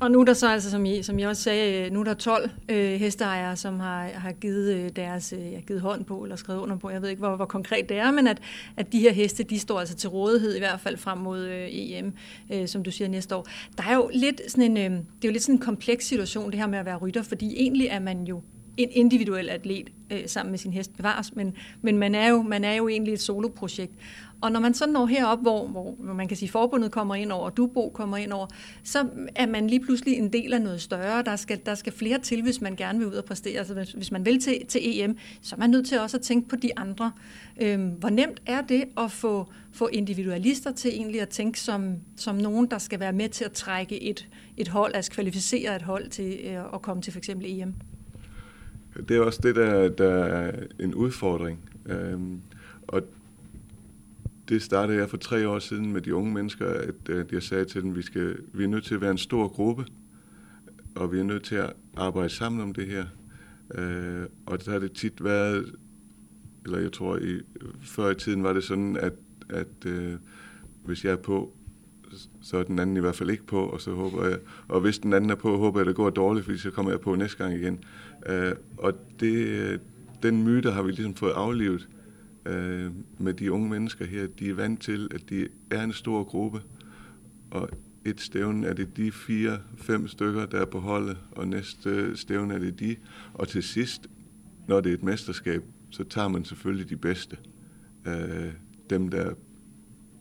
Og 0.00 0.10
nu 0.10 0.20
er 0.20 0.24
der 0.24 0.34
så 0.34 0.48
altså, 0.48 0.70
som 0.70 0.84
I, 0.84 1.02
som 1.02 1.18
I 1.18 1.22
også 1.22 1.42
sagde, 1.42 1.86
øh, 1.86 1.92
nu 1.92 2.00
er 2.00 2.04
der 2.04 2.14
12 2.14 2.50
øh, 2.68 3.00
hesteejere, 3.00 3.56
som 3.56 3.80
har, 3.80 4.08
har 4.14 4.32
givet 4.32 4.74
øh, 4.74 4.90
deres 4.96 5.32
øh, 5.32 5.62
givet 5.66 5.80
hånd 5.80 6.04
på 6.04 6.22
eller 6.22 6.36
skrevet 6.36 6.60
under 6.60 6.76
på. 6.76 6.90
Jeg 6.90 7.02
ved 7.02 7.08
ikke, 7.08 7.20
hvor, 7.20 7.36
hvor 7.36 7.44
konkret 7.44 7.88
det 7.88 7.96
er, 7.96 8.10
men 8.10 8.26
at, 8.26 8.38
at 8.76 8.92
de 8.92 9.00
her 9.00 9.12
heste, 9.12 9.42
de 9.42 9.58
står 9.58 9.80
altså 9.80 9.94
til 9.94 10.08
rådighed 10.08 10.54
i 10.54 10.58
hvert 10.58 10.80
fald 10.80 10.96
frem 10.96 11.18
mod 11.18 11.44
øh, 11.44 11.68
EM, 11.70 12.12
øh, 12.52 12.68
som 12.68 12.82
du 12.82 12.90
siger 12.90 13.08
næste 13.08 13.36
år. 13.36 13.46
Der 13.76 13.84
er 13.88 13.94
jo 13.94 14.10
lidt 14.14 14.40
sådan 14.50 14.76
en, 14.76 14.92
øh, 14.92 14.98
det 14.98 15.24
er 15.24 15.28
jo 15.28 15.32
lidt 15.32 15.42
sådan 15.42 15.54
en 15.54 15.60
kompleks 15.60 16.06
situation, 16.06 16.50
det 16.50 16.60
her 16.60 16.66
med 16.66 16.78
at 16.78 16.86
være 16.86 16.96
rytter, 16.96 17.22
fordi 17.22 17.54
egentlig 17.56 17.86
er 17.86 18.00
man 18.00 18.24
jo 18.24 18.42
en 18.76 18.88
individuel 18.92 19.48
atlet 19.48 19.92
øh, 20.12 20.20
sammen 20.26 20.50
med 20.50 20.58
sin 20.58 20.72
hest 20.72 20.96
bevares, 20.96 21.34
men, 21.34 21.54
men 21.82 21.98
man, 21.98 22.14
er 22.14 22.28
jo, 22.28 22.42
man 22.42 22.64
er 22.64 22.74
jo 22.74 22.88
egentlig 22.88 23.14
et 23.14 23.20
soloprojekt. 23.20 23.92
Og 24.40 24.52
når 24.52 24.60
man 24.60 24.74
så 24.74 24.86
når 24.86 25.06
herop, 25.06 25.42
hvor, 25.42 25.66
hvor 25.66 26.14
man 26.14 26.28
kan 26.28 26.36
sige, 26.36 26.48
forbundet 26.48 26.92
kommer 26.92 27.14
ind 27.14 27.32
over, 27.32 27.44
og 27.44 27.56
Dubo 27.56 27.90
kommer 27.94 28.16
ind 28.16 28.32
over, 28.32 28.46
så 28.84 29.08
er 29.34 29.46
man 29.46 29.66
lige 29.66 29.80
pludselig 29.80 30.14
en 30.14 30.32
del 30.32 30.52
af 30.52 30.62
noget 30.62 30.80
større. 30.80 31.22
Der 31.22 31.36
skal, 31.36 31.60
der 31.66 31.74
skal 31.74 31.92
flere 31.92 32.18
til, 32.18 32.42
hvis 32.42 32.60
man 32.60 32.76
gerne 32.76 32.98
vil 32.98 33.08
ud 33.08 33.12
og 33.12 33.24
præstere. 33.24 33.58
Altså 33.58 33.74
hvis, 33.74 33.92
hvis 33.92 34.12
man 34.12 34.24
vil 34.24 34.40
til, 34.40 34.66
til 34.68 34.80
EM, 34.84 35.16
så 35.42 35.54
er 35.54 35.58
man 35.58 35.70
nødt 35.70 35.86
til 35.86 36.00
også 36.00 36.16
at 36.16 36.22
tænke 36.22 36.48
på 36.48 36.56
de 36.56 36.78
andre. 36.78 37.12
Øhm, 37.60 37.88
hvor 37.88 38.08
nemt 38.08 38.42
er 38.46 38.60
det 38.60 38.84
at 38.96 39.12
få, 39.12 39.46
få 39.72 39.86
individualister 39.86 40.72
til 40.72 40.90
egentlig 40.94 41.20
at 41.20 41.28
tænke 41.28 41.60
som, 41.60 41.94
som 42.16 42.36
nogen, 42.36 42.66
der 42.66 42.78
skal 42.78 43.00
være 43.00 43.12
med 43.12 43.28
til 43.28 43.44
at 43.44 43.52
trække 43.52 44.02
et, 44.02 44.28
et 44.56 44.68
hold, 44.68 44.94
altså 44.94 45.10
kvalificere 45.10 45.76
et 45.76 45.82
hold 45.82 46.08
til 46.08 46.38
øh, 46.44 46.74
at 46.74 46.82
komme 46.82 47.02
til 47.02 47.12
for 47.12 47.18
eksempel 47.18 47.46
EM? 47.60 47.74
Det 49.08 49.16
er 49.16 49.20
også 49.20 49.40
det, 49.42 49.56
der, 49.56 49.88
der 49.88 50.24
er 50.24 50.66
en 50.80 50.94
udfordring. 50.94 51.70
Øhm, 51.86 52.40
og 52.82 53.02
det 54.48 54.62
startede 54.62 54.98
jeg 54.98 55.10
for 55.10 55.16
tre 55.16 55.48
år 55.48 55.58
siden 55.58 55.92
med 55.92 56.00
de 56.00 56.14
unge 56.14 56.32
mennesker, 56.32 56.66
at, 56.66 57.08
at 57.08 57.32
jeg 57.32 57.42
sagde 57.42 57.64
til 57.64 57.82
dem, 57.82 57.90
at 57.90 57.96
vi, 57.96 58.02
skal, 58.02 58.36
vi 58.52 58.64
er 58.64 58.68
nødt 58.68 58.84
til 58.84 58.94
at 58.94 59.00
være 59.00 59.10
en 59.10 59.18
stor 59.18 59.48
gruppe, 59.48 59.84
og 60.94 61.12
vi 61.12 61.18
er 61.18 61.24
nødt 61.24 61.44
til 61.44 61.54
at 61.54 61.72
arbejde 61.96 62.28
sammen 62.28 62.60
om 62.60 62.74
det 62.74 62.86
her. 62.86 63.04
Øh, 63.74 64.26
og 64.46 64.64
der 64.64 64.72
har 64.72 64.78
det 64.78 64.92
tit 64.92 65.24
været, 65.24 65.74
eller 66.64 66.78
jeg 66.78 66.92
tror, 66.92 67.18
i, 67.18 67.40
før 67.82 68.10
i 68.10 68.14
tiden 68.14 68.42
var 68.42 68.52
det 68.52 68.64
sådan, 68.64 68.96
at, 68.96 69.12
at 69.48 69.86
øh, 69.86 70.14
hvis 70.84 71.04
jeg 71.04 71.12
er 71.12 71.16
på, 71.16 71.52
så 72.42 72.56
er 72.56 72.62
den 72.62 72.78
anden 72.78 72.96
i 72.96 73.00
hvert 73.00 73.14
fald 73.14 73.30
ikke 73.30 73.46
på, 73.46 73.66
og 73.66 73.80
så 73.80 73.90
håber 73.90 74.26
jeg, 74.26 74.38
og 74.68 74.80
hvis 74.80 74.98
den 74.98 75.12
anden 75.12 75.30
er 75.30 75.34
på, 75.34 75.58
håber 75.58 75.80
jeg, 75.80 75.82
at 75.82 75.86
det 75.86 75.96
går 75.96 76.10
dårligt, 76.10 76.44
fordi 76.44 76.58
så 76.58 76.70
kommer 76.70 76.92
jeg 76.92 77.00
på 77.00 77.14
næste 77.14 77.44
gang 77.44 77.54
igen. 77.54 77.84
Øh, 78.26 78.52
og 78.78 78.92
det, 79.20 79.34
øh, 79.34 79.78
den 80.22 80.42
myte 80.42 80.70
har 80.70 80.82
vi 80.82 80.90
ligesom 80.90 81.14
fået 81.14 81.32
aflevet 81.32 81.88
øh, 82.46 82.90
med 83.18 83.34
de 83.34 83.52
unge 83.52 83.68
mennesker 83.68 84.04
her. 84.04 84.26
De 84.26 84.50
er 84.50 84.54
vant 84.54 84.82
til, 84.82 85.08
at 85.14 85.30
de 85.30 85.48
er 85.70 85.82
en 85.82 85.92
stor 85.92 86.24
gruppe, 86.24 86.60
og 87.50 87.68
et 88.04 88.20
stævne 88.20 88.66
er 88.66 88.72
det 88.72 88.96
de 88.96 89.12
fire, 89.12 89.58
fem 89.76 90.08
stykker, 90.08 90.46
der 90.46 90.60
er 90.60 90.64
på 90.64 90.80
holdet, 90.80 91.16
og 91.30 91.48
næste 91.48 92.16
stævne 92.16 92.54
er 92.54 92.58
det 92.58 92.80
de. 92.80 92.96
Og 93.34 93.48
til 93.48 93.62
sidst, 93.62 94.06
når 94.68 94.80
det 94.80 94.90
er 94.90 94.94
et 94.94 95.02
mesterskab, 95.02 95.64
så 95.90 96.04
tager 96.04 96.28
man 96.28 96.44
selvfølgelig 96.44 96.90
de 96.90 96.96
bedste. 96.96 97.36
Øh, 98.06 98.52
dem, 98.90 99.08
der 99.08 99.34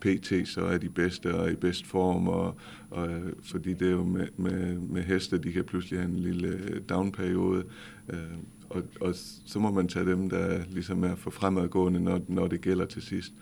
PT 0.05 0.47
så 0.47 0.62
er 0.62 0.77
de 0.77 0.89
bedste 0.89 1.35
og 1.35 1.51
i 1.51 1.55
bedst 1.55 1.85
form, 1.85 2.27
og, 2.27 2.55
og, 2.89 3.09
fordi 3.43 3.74
det 3.74 3.88
er 3.88 3.91
jo 3.91 4.03
med, 4.03 4.27
med, 4.38 4.79
med 4.79 5.03
heste, 5.03 5.38
de 5.38 5.51
kan 5.51 5.63
pludselig 5.63 6.00
have 6.00 6.12
en 6.12 6.19
lille 6.19 6.47
øh, 6.47 6.81
downperiode, 6.89 7.63
øh, 8.09 8.19
og, 8.69 8.83
og 9.01 9.15
så 9.45 9.59
må 9.59 9.71
man 9.71 9.88
tage 9.88 10.05
dem, 10.05 10.29
der 10.29 10.63
ligesom 10.69 11.03
er 11.03 11.15
for 11.15 11.31
fremadgående, 11.31 12.00
når, 12.00 12.21
når 12.27 12.47
det 12.47 12.62
gælder 12.62 12.85
til 12.85 13.01
sidst. 13.01 13.33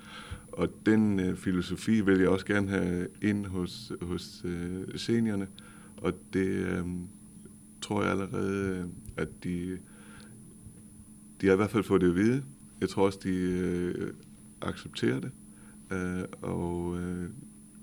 Og 0.51 0.69
den 0.85 1.19
øh, 1.19 1.37
filosofi 1.37 2.01
vil 2.01 2.19
jeg 2.19 2.29
også 2.29 2.45
gerne 2.45 2.69
have 2.69 3.07
ind 3.21 3.45
hos, 3.45 3.91
hos 4.01 4.41
øh, 4.45 4.81
seniorerne, 4.95 5.47
og 5.97 6.13
det 6.33 6.47
øh, 6.47 6.85
tror 7.81 8.01
jeg 8.01 8.11
allerede, 8.11 8.89
at 9.17 9.27
de, 9.43 9.77
de 11.41 11.47
har 11.47 11.53
i 11.53 11.57
hvert 11.57 11.71
fald 11.71 11.83
fået 11.83 12.01
det 12.01 12.09
at 12.09 12.15
vide. 12.15 12.43
Jeg 12.81 12.89
tror 12.89 13.05
også, 13.05 13.19
de 13.23 13.35
øh, 13.35 14.13
accepterer 14.61 15.19
det. 15.19 15.31
Øh, 15.91 16.23
og 16.41 16.97
øh, 16.99 17.29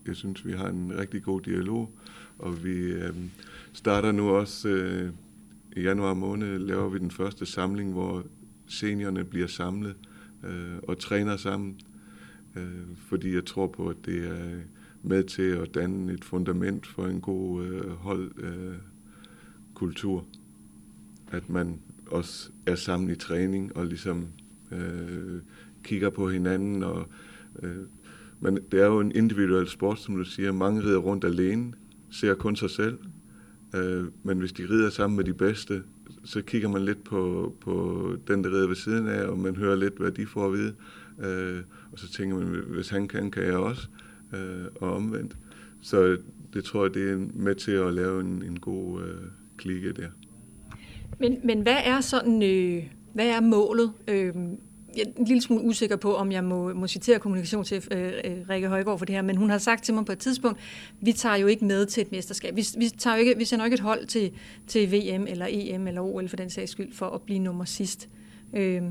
jeg 0.07 0.17
synes, 0.17 0.47
vi 0.47 0.53
har 0.53 0.69
en 0.69 0.93
rigtig 0.99 1.23
god 1.23 1.41
dialog, 1.41 1.91
og 2.39 2.65
vi 2.65 2.77
øh, 2.77 3.15
starter 3.73 4.13
nu 4.13 4.31
også 4.31 4.69
øh, 4.69 5.13
i 5.77 5.81
januar 5.81 6.15
måned, 6.15 6.59
laver 6.59 6.89
vi 6.89 6.99
den 6.99 7.11
første 7.11 7.47
samling, 7.47 7.93
hvor 7.93 8.25
seniorerne 8.67 9.25
bliver 9.25 9.47
samlet 9.47 9.95
øh, 10.45 10.77
og 10.83 10.99
træner 10.99 11.37
sammen, 11.37 11.81
øh, 12.57 12.97
fordi 12.97 13.35
jeg 13.35 13.45
tror 13.45 13.67
på, 13.67 13.89
at 13.89 13.97
det 14.05 14.29
er 14.29 14.61
med 15.03 15.25
til 15.25 15.43
at 15.43 15.75
danne 15.75 16.13
et 16.13 16.25
fundament 16.25 16.87
for 16.87 17.07
en 17.07 17.21
god 17.21 17.65
øh, 17.65 17.91
holdkultur. 17.91 20.19
Øh, 20.19 20.25
at 21.31 21.51
man 21.51 21.81
også 22.07 22.51
er 22.67 22.75
sammen 22.75 23.11
i 23.11 23.15
træning 23.15 23.77
og 23.77 23.87
ligesom 23.87 24.29
øh, 24.73 25.41
kigger 25.83 26.11
på 26.11 26.31
hinanden 26.31 26.83
og 26.83 26.99
øh, 26.99 27.05
Øh, 27.63 27.77
men 28.41 28.59
det 28.73 28.81
er 28.81 28.87
jo 28.87 29.01
en 29.01 29.13
individuel 29.13 29.69
sport, 29.69 30.01
som 30.01 30.17
du 30.17 30.25
siger. 30.25 30.53
Mange 30.53 30.83
rider 30.83 30.99
rundt 30.99 31.25
alene, 31.25 31.73
ser 32.11 32.35
kun 32.35 32.57
sig 32.57 32.71
selv. 32.71 32.99
Øh, 33.75 34.05
men 34.23 34.39
hvis 34.39 34.53
de 34.53 34.63
rider 34.71 34.91
sammen 34.91 35.17
med 35.17 35.25
de 35.25 35.35
bedste, 35.35 35.83
så 36.25 36.43
kigger 36.43 36.69
man 36.69 36.85
lidt 36.85 37.05
på, 37.05 37.53
på 37.61 38.07
den, 38.29 38.45
der 38.45 38.51
rider 38.51 38.67
ved 38.67 38.77
siden 38.77 39.09
af, 39.09 39.25
og 39.25 39.39
man 39.39 39.57
hører 39.57 39.77
lidt, 39.77 39.99
hvad 39.99 40.11
de 40.11 40.27
får 40.27 40.47
at 40.47 40.53
vide. 40.53 40.75
Øh, 41.21 41.63
og 41.93 41.99
så 41.99 42.13
tænker 42.13 42.37
man, 42.37 42.47
hvis 42.47 42.89
han 42.89 43.09
kan, 43.09 43.31
kan 43.31 43.43
jeg 43.43 43.57
også. 43.57 43.89
Øh, 44.35 44.65
og 44.75 44.93
omvendt. 44.93 45.37
Så 45.81 46.17
det 46.55 46.65
tror 46.65 46.85
jeg, 46.85 46.95
det 46.95 47.11
er 47.11 47.19
med 47.35 47.55
til 47.55 47.73
at 47.73 47.95
lave 47.95 48.21
en, 48.21 48.43
en 48.43 48.61
god 48.61 49.03
øh, 49.03 49.21
klikke 49.57 49.93
der. 49.93 50.09
Men, 51.21 51.37
men 51.45 51.63
hvad 51.63 51.77
er 51.85 52.01
sådan, 52.01 52.43
øh, 52.43 52.83
hvad 53.15 53.27
er 53.27 53.41
målet? 53.41 53.93
Øh, 54.09 54.35
jeg 54.97 55.03
er 55.03 55.21
en 55.21 55.25
lille 55.25 55.43
smule 55.43 55.65
usikker 55.65 55.97
på, 55.97 56.15
om 56.15 56.33
jeg 56.33 56.45
må, 56.45 56.75
må 56.75 56.87
citere 56.87 57.19
kommunikationschef 57.19 57.89
øh, 57.91 58.13
øh, 58.25 58.33
Rikke 58.51 58.69
Højgaard 58.69 58.99
for 58.99 59.05
det 59.05 59.15
her, 59.15 59.23
men 59.23 59.37
hun 59.37 59.51
har 59.51 59.59
sagt 59.59 59.85
til 59.85 59.95
mig 59.95 60.05
på 60.05 60.13
et 60.13 60.19
tidspunkt, 60.19 60.59
vi 61.01 61.13
tager 61.13 61.37
jo 61.37 61.47
ikke 61.47 61.65
med 61.65 61.87
til 61.87 62.01
et 62.01 62.13
mesterskab. 62.13 62.57
Vi, 62.57 62.67
vi, 62.79 62.89
tager 62.89 63.17
jo 63.17 63.21
ikke, 63.21 63.39
vi 63.39 63.45
sender 63.45 63.65
jo 63.65 63.67
ikke 63.67 63.75
et 63.75 63.81
hold 63.81 64.07
til, 64.07 64.33
til 64.67 64.93
VM 64.93 65.27
eller 65.27 65.47
EM 65.49 65.87
eller 65.87 66.01
OL 66.01 66.29
for 66.29 66.37
den 66.37 66.51
sags 66.51 66.71
skyld 66.71 66.93
for 66.93 67.07
at 67.07 67.23
blive 67.23 67.39
nummer 67.39 67.65
sidst. 67.65 68.09
Øh, 68.55 68.83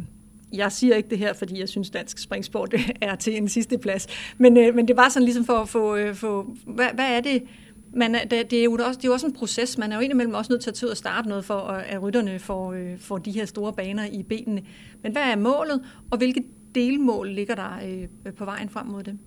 jeg 0.54 0.72
siger 0.72 0.96
ikke 0.96 1.10
det 1.10 1.18
her, 1.18 1.34
fordi 1.34 1.60
jeg 1.60 1.70
synes, 1.70 1.90
dansk 1.90 2.18
springsport 2.20 2.74
er 3.02 3.16
til 3.16 3.38
en 3.38 3.50
sidste 3.50 3.78
plads. 3.78 4.08
Men, 4.38 4.58
øh, 4.58 4.76
men 4.76 4.88
det 4.88 4.98
var 4.98 5.10
sådan 5.10 5.24
ligesom 5.24 5.46
for 5.46 5.54
at 5.54 5.70
få, 5.70 5.96
øh, 5.96 6.16
få 6.16 6.56
hvad, 6.66 6.88
hvad 6.94 7.18
er 7.18 7.22
det, 7.22 7.44
man, 7.94 8.14
det, 8.14 8.52
det, 8.52 8.60
er 8.60 8.64
jo 8.64 8.72
også, 8.72 8.98
det 8.98 9.04
er 9.04 9.10
jo 9.10 9.14
også 9.14 9.28
en 9.28 9.34
proces. 9.34 9.78
Man 9.78 9.92
er 9.92 9.96
jo 9.96 10.02
indimellem 10.02 10.34
også 10.34 10.54
nødt 10.54 10.62
til 10.62 10.70
at 10.70 10.74
tage 10.74 10.88
ud 10.88 10.92
og 10.92 10.98
starte 10.98 11.30
noget, 11.30 11.46
for 11.46 11.60
at 11.60 12.02
rytterne 12.02 12.40
får, 12.40 12.74
øh, 12.74 13.00
får 13.00 13.18
de 13.18 13.32
her 13.32 13.46
store 13.46 13.74
baner 13.74 14.06
i 14.06 14.24
benene. 14.24 14.64
Men 15.04 15.12
hvad 15.12 15.22
er 15.22 15.36
målet, 15.36 15.82
og 16.12 16.18
hvilke 16.18 16.44
delmål 16.76 17.30
ligger 17.30 17.56
der 17.56 17.80
øh, 18.26 18.34
på 18.34 18.46
vejen 18.46 18.70
frem 18.70 18.88
mod 18.88 19.04
det? 19.04 19.18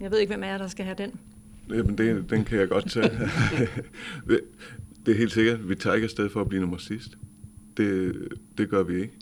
Jeg 0.00 0.10
ved 0.10 0.18
ikke, 0.18 0.30
hvem 0.30 0.44
er 0.44 0.58
der 0.58 0.68
skal 0.68 0.84
have 0.84 0.96
den. 0.98 1.12
Jamen, 1.70 1.98
det, 1.98 2.30
den 2.30 2.44
kan 2.44 2.58
jeg 2.58 2.68
godt 2.68 2.90
tage. 2.90 3.10
det 5.06 5.12
er 5.12 5.18
helt 5.18 5.32
sikkert, 5.32 5.68
vi 5.68 5.74
tager 5.74 5.94
ikke 5.94 6.04
afsted 6.04 6.30
for 6.30 6.40
at 6.40 6.48
blive 6.48 6.60
nummer 6.60 6.78
sidst. 6.78 7.18
Det, 7.76 8.14
det 8.58 8.70
gør 8.70 8.82
vi 8.82 8.94
ikke. 9.00 9.14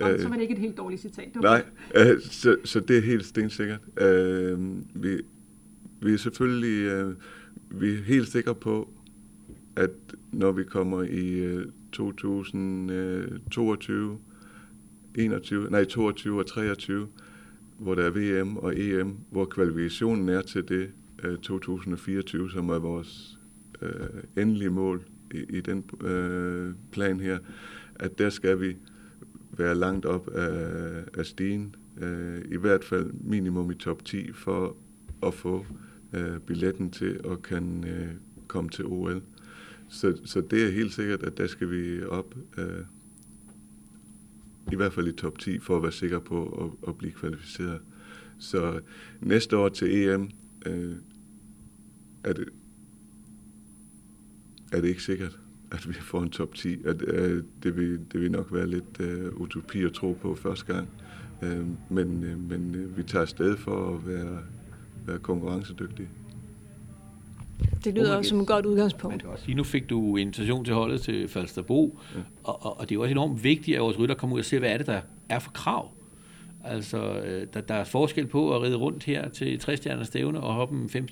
Nå, 0.00 0.18
så 0.18 0.28
var 0.28 0.34
det 0.34 0.42
ikke 0.42 0.54
et 0.54 0.60
helt 0.60 0.76
dårligt 0.76 1.02
citat. 1.02 1.28
Okay. 1.36 1.48
Nej, 1.48 1.62
øh, 1.94 2.20
så, 2.20 2.56
så 2.64 2.80
det 2.80 2.98
er 2.98 3.02
helt 3.02 3.26
stensikkert. 3.26 3.80
Øh, 4.00 4.58
vi, 4.94 5.20
vi 6.00 6.12
er 6.12 6.18
selvfølgelig... 6.18 6.82
Øh, 6.82 7.14
vi 7.70 7.92
er 7.92 8.02
helt 8.02 8.28
sikre 8.28 8.54
på, 8.54 8.90
at 9.76 9.90
når 10.32 10.52
vi 10.52 10.64
kommer 10.64 11.02
i 11.02 11.28
øh, 11.28 11.66
2022, 11.92 14.18
21, 15.14 15.64
øh, 15.64 15.70
nej 15.70 15.84
22 15.84 16.38
og 16.38 16.46
23, 16.46 17.08
hvor 17.78 17.94
der 17.94 18.02
er 18.02 18.10
VM 18.10 18.56
og 18.56 18.78
EM, 18.78 19.16
hvor 19.30 19.44
kvalifikationen 19.44 20.28
er 20.28 20.42
til 20.42 20.68
det 20.68 20.90
øh, 21.24 21.38
2024, 21.38 22.50
som 22.50 22.68
er 22.68 22.78
vores 22.78 23.38
øh, 23.82 23.90
endelige 24.36 24.70
mål 24.70 25.02
i, 25.34 25.44
i 25.48 25.60
den 25.60 25.84
øh, 26.00 26.74
plan 26.92 27.20
her, 27.20 27.38
at 27.94 28.18
der 28.18 28.30
skal 28.30 28.60
vi 28.60 28.76
være 29.50 29.74
langt 29.74 30.06
op 30.06 30.28
af, 30.28 31.04
af 31.18 31.26
stigen, 31.26 31.74
øh, 32.00 32.42
i 32.50 32.56
hvert 32.56 32.84
fald 32.84 33.12
minimum 33.12 33.70
i 33.70 33.74
top 33.74 34.04
10 34.04 34.32
for 34.32 34.76
at 35.22 35.34
få 35.34 35.66
øh, 36.12 36.40
billetten 36.40 36.90
til 36.90 37.20
at 37.24 37.42
kan 37.42 37.84
øh, 37.84 38.10
komme 38.46 38.70
til 38.70 38.84
OL. 38.84 39.22
Så, 39.88 40.18
så 40.24 40.40
det 40.40 40.64
er 40.64 40.70
helt 40.70 40.92
sikkert, 40.92 41.22
at 41.22 41.38
der 41.38 41.46
skal 41.46 41.70
vi 41.70 42.02
op, 42.04 42.34
øh, 42.58 42.84
i 44.72 44.76
hvert 44.76 44.92
fald 44.92 45.08
i 45.08 45.12
top 45.12 45.38
10, 45.38 45.58
for 45.58 45.76
at 45.76 45.82
være 45.82 45.92
sikker 45.92 46.18
på 46.18 46.48
at, 46.64 46.88
at 46.88 46.98
blive 46.98 47.12
kvalificeret. 47.12 47.80
Så 48.38 48.80
næste 49.20 49.56
år 49.56 49.68
til 49.68 50.08
EM 50.08 50.30
øh, 50.66 50.94
er, 52.24 52.32
det, 52.32 52.48
er 54.72 54.80
det 54.80 54.88
ikke 54.88 55.02
sikkert, 55.02 55.38
at 55.70 55.88
vi 55.88 55.94
får 55.94 56.22
en 56.22 56.30
top 56.30 56.54
10. 56.54 56.84
At, 56.84 57.02
øh, 57.02 57.44
det, 57.62 57.76
vil, 57.76 58.00
det 58.12 58.20
vil 58.20 58.30
nok 58.30 58.52
være 58.52 58.66
lidt 58.66 59.00
øh, 59.00 59.40
utopi 59.40 59.84
at 59.84 59.92
tro 59.92 60.18
på 60.22 60.34
første 60.34 60.74
gang. 60.74 60.88
Øh, 61.42 61.66
men 61.90 62.24
øh, 62.24 62.38
men 62.50 62.74
øh, 62.74 62.96
vi 62.96 63.02
tager 63.02 63.22
afsted 63.22 63.56
for 63.56 63.94
at 63.94 64.06
være 64.06 64.38
være 65.06 65.18
konkurrencedygtige. 65.18 66.08
det 67.84 67.94
lyder 67.94 68.16
også 68.16 68.28
som 68.28 68.40
et 68.40 68.46
godt 68.46 68.66
udgangspunkt. 68.66 69.26
Sige, 69.44 69.54
nu 69.54 69.64
fik 69.64 69.90
du 69.90 70.16
invitation 70.16 70.64
til 70.64 70.74
holdet 70.74 71.00
til 71.00 71.28
Falsterbo, 71.28 71.98
ja. 72.14 72.20
og, 72.44 72.66
og, 72.66 72.80
og 72.80 72.88
det 72.88 72.94
er 72.94 73.00
også 73.00 73.10
enormt 73.10 73.44
vigtigt, 73.44 73.76
at 73.76 73.82
vores 73.82 73.98
rytter 73.98 74.14
kommer 74.14 74.34
ud 74.34 74.40
og 74.40 74.44
ser, 74.44 74.58
hvad 74.58 74.70
er 74.70 74.76
det, 74.78 74.86
der 74.86 75.00
er 75.28 75.38
for 75.38 75.50
krav. 75.50 75.90
Altså, 76.64 77.18
øh, 77.18 77.46
der, 77.54 77.60
der 77.60 77.74
er 77.74 77.84
forskel 77.84 78.26
på 78.26 78.56
at 78.56 78.62
ride 78.62 78.76
rundt 78.76 79.04
her 79.04 79.28
til 79.28 79.58
60 79.58 80.06
stævne 80.06 80.40
og 80.40 80.54
hoppe 80.54 80.76
en 80.76 80.88
5 80.88 81.06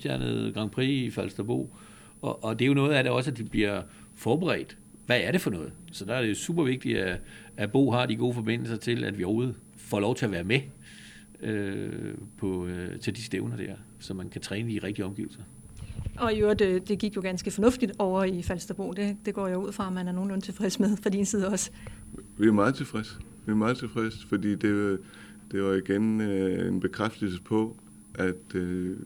Grand 0.53 0.69
Prix 0.69 0.89
i 0.89 1.11
Falsterbo. 1.11 1.75
Og, 2.21 2.43
og 2.43 2.59
det 2.59 2.65
er 2.65 2.67
jo 2.67 2.73
noget 2.73 2.93
af 2.93 3.03
det 3.03 3.11
også, 3.11 3.31
at 3.31 3.37
de 3.37 3.43
bliver 3.43 3.81
forberedt. 4.15 4.77
Hvad 5.05 5.19
er 5.21 5.31
det 5.31 5.41
for 5.41 5.49
noget? 5.49 5.71
Så 5.91 6.05
der 6.05 6.13
er 6.13 6.21
det 6.21 6.37
super 6.37 6.63
vigtigt, 6.63 6.97
at, 6.97 7.19
at 7.57 7.71
Bo 7.71 7.91
har 7.91 8.05
de 8.05 8.15
gode 8.15 8.33
forbindelser 8.33 8.75
til, 8.75 9.03
at 9.03 9.17
vi 9.17 9.23
overhovedet 9.23 9.55
får 9.77 9.99
lov 9.99 10.15
til 10.15 10.25
at 10.25 10.31
være 10.31 10.43
med 10.43 10.59
øh, 11.45 12.15
på, 12.37 12.65
øh, 12.65 12.99
til 12.99 13.15
de 13.15 13.21
stævner 13.21 13.57
der, 13.57 13.75
så 13.99 14.13
man 14.13 14.29
kan 14.29 14.41
træne 14.41 14.71
i 14.71 14.79
rigtige 14.79 15.05
omgivelser. 15.05 15.41
Og 16.17 16.33
i 16.33 16.39
øvrigt, 16.39 16.59
det, 16.59 16.87
det 16.89 16.99
gik 16.99 17.15
jo 17.15 17.21
ganske 17.21 17.51
fornuftigt 17.51 17.91
over 17.99 18.23
i 18.23 18.41
Falsterbo. 18.41 18.93
Det, 18.93 19.17
det 19.25 19.33
går 19.33 19.47
jeg 19.47 19.57
ud 19.57 19.71
fra, 19.71 19.87
at 19.87 19.93
man 19.93 20.07
er 20.07 20.11
nogenlunde 20.11 20.45
tilfreds 20.45 20.79
med 20.79 20.97
fra 20.97 21.09
din 21.09 21.25
side 21.25 21.47
også. 21.47 21.71
Vi 22.37 22.47
er 22.47 22.51
meget 22.51 22.75
tilfredse. 22.75 23.15
Vi 23.45 23.51
er 23.51 23.55
meget 23.55 23.77
tilfredse, 23.77 24.27
fordi 24.27 24.55
det, 24.55 24.99
det 25.51 25.63
var 25.63 25.73
igen 25.73 26.21
øh, 26.21 26.67
en 26.67 26.79
bekræftelse 26.79 27.41
på, 27.41 27.77
at 28.15 28.55
øh, 28.55 28.97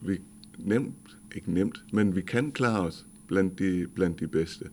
vi 0.00 0.20
nemt, 0.58 1.18
ikke 1.34 1.52
nemt, 1.52 1.84
men 1.92 2.16
vi 2.16 2.20
kan 2.20 2.52
klare 2.52 2.80
os 2.80 3.06
blandt 3.26 3.58
de, 3.58 3.86
blandt 3.94 4.20
de 4.20 4.28
bedste. 4.28 4.64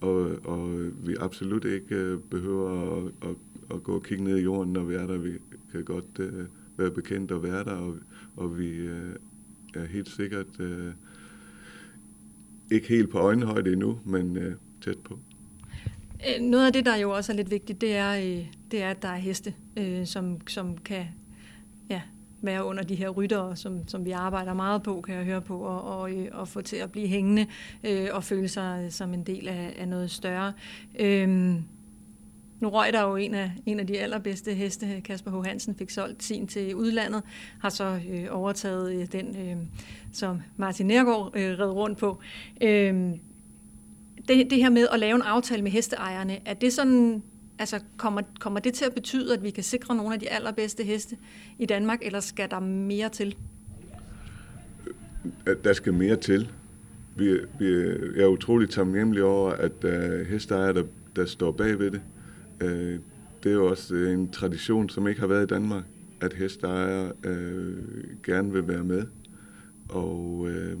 Og, 0.00 0.30
og 0.44 0.80
vi 1.06 1.16
absolut 1.20 1.64
ikke 1.64 1.94
øh, 1.94 2.18
behøver 2.30 2.96
at, 2.96 3.12
at, 3.22 3.36
at 3.74 3.82
gå 3.82 3.94
og 3.94 4.02
kigge 4.02 4.24
ned 4.24 4.36
i 4.36 4.42
jorden, 4.42 4.72
når 4.72 4.84
vi 4.84 4.94
er 4.94 5.06
der. 5.06 5.18
Vi 5.18 5.32
kan 5.72 5.84
godt 5.84 6.18
øh, 6.18 6.44
være 6.78 6.90
bekendt 6.90 7.32
og 7.32 7.42
være 7.42 7.64
der, 7.64 7.74
og, 7.74 7.96
og 8.36 8.58
vi 8.58 8.68
øh, 8.68 9.14
er 9.74 9.86
helt 9.86 10.08
sikkert 10.08 10.60
øh, 10.60 10.92
ikke 12.70 12.88
helt 12.88 13.10
på 13.10 13.18
øjenhøjde 13.18 13.72
endnu, 13.72 14.00
men 14.04 14.36
øh, 14.36 14.54
tæt 14.84 14.98
på. 14.98 15.18
Øh, 16.28 16.42
noget 16.42 16.66
af 16.66 16.72
det, 16.72 16.86
der 16.86 16.96
jo 16.96 17.10
også 17.10 17.32
er 17.32 17.36
lidt 17.36 17.50
vigtigt, 17.50 17.80
det 17.80 17.96
er, 17.96 18.14
øh, 18.16 18.46
det 18.70 18.82
er 18.82 18.90
at 18.90 19.02
der 19.02 19.08
er 19.08 19.16
heste, 19.16 19.54
øh, 19.76 20.06
som, 20.06 20.48
som 20.48 20.78
kan 20.78 21.04
ja, 21.90 22.02
være 22.42 22.64
under 22.64 22.82
de 22.82 22.94
her 22.94 23.08
ryttere, 23.08 23.56
som, 23.56 23.88
som 23.88 24.04
vi 24.04 24.10
arbejder 24.10 24.54
meget 24.54 24.82
på, 24.82 25.00
kan 25.00 25.14
jeg 25.14 25.24
høre 25.24 25.40
på, 25.40 25.58
og, 25.58 25.82
og, 25.82 26.12
øh, 26.12 26.28
og 26.32 26.48
få 26.48 26.60
til 26.60 26.76
at 26.76 26.92
blive 26.92 27.08
hængende 27.08 27.46
øh, 27.84 28.08
og 28.12 28.24
føle 28.24 28.48
sig 28.48 28.82
øh, 28.84 28.90
som 28.90 29.14
en 29.14 29.22
del 29.22 29.48
af, 29.48 29.74
af 29.78 29.88
noget 29.88 30.10
større. 30.10 30.52
Øh, 30.98 31.54
nu 32.60 32.68
røg 32.68 32.92
der 32.92 33.02
jo 33.02 33.16
en 33.16 33.34
af, 33.34 33.52
en 33.66 33.80
af 33.80 33.86
de 33.86 33.98
allerbedste 33.98 34.54
heste, 34.54 35.00
Kasper 35.04 35.30
H. 35.30 35.44
Hansen 35.46 35.74
fik 35.74 35.90
solgt 35.90 36.22
sin 36.22 36.46
til 36.46 36.74
udlandet, 36.74 37.22
har 37.60 37.68
så 37.68 38.00
øh, 38.10 38.26
overtaget 38.30 39.00
øh, 39.00 39.06
den, 39.12 39.36
øh, 39.36 39.56
som 40.12 40.40
Martin 40.56 40.86
Nergård 40.86 41.32
øh, 41.36 41.58
red 41.58 41.70
rundt 41.70 41.98
på. 41.98 42.20
Øh, 42.62 42.94
det, 44.28 44.50
det 44.50 44.58
her 44.58 44.70
med 44.70 44.86
at 44.92 45.00
lave 45.00 45.14
en 45.14 45.22
aftale 45.22 45.62
med 45.62 45.70
hesteejerne, 45.70 46.38
er 46.44 46.54
det 46.54 46.72
sådan, 46.72 47.22
altså 47.58 47.80
kommer, 47.96 48.22
kommer 48.40 48.60
det 48.60 48.74
til 48.74 48.84
at 48.84 48.94
betyde, 48.94 49.34
at 49.34 49.42
vi 49.42 49.50
kan 49.50 49.64
sikre 49.64 49.96
nogle 49.96 50.14
af 50.14 50.20
de 50.20 50.28
allerbedste 50.28 50.84
heste 50.84 51.16
i 51.58 51.66
Danmark, 51.66 51.98
eller 52.02 52.20
skal 52.20 52.50
der 52.50 52.60
mere 52.60 53.08
til? 53.08 53.36
Øh, 55.46 55.56
der 55.64 55.72
skal 55.72 55.94
mere 55.94 56.16
til. 56.16 56.48
Vi, 57.16 57.38
vi 57.58 57.66
er 58.16 58.26
utroligt 58.26 58.70
taknemmelig 58.70 59.22
over, 59.24 59.50
at 59.50 59.84
uh, 59.84 60.26
hesteejere, 60.26 60.74
der, 60.74 60.84
der 61.16 61.26
står 61.26 61.52
bag 61.52 61.78
ved 61.78 61.90
det, 61.90 62.00
Øh, 62.60 62.98
det 63.42 63.50
er 63.50 63.56
jo 63.56 63.66
også 63.66 63.94
øh, 63.94 64.12
en 64.12 64.30
tradition, 64.30 64.88
som 64.88 65.08
ikke 65.08 65.20
har 65.20 65.26
været 65.26 65.42
i 65.42 65.54
Danmark, 65.54 65.84
at 66.20 66.32
hesteejere 66.32 67.12
øh, 67.24 67.76
gerne 68.22 68.52
vil 68.52 68.68
være 68.68 68.84
med. 68.84 69.06
Og 69.88 70.46
øh, 70.50 70.78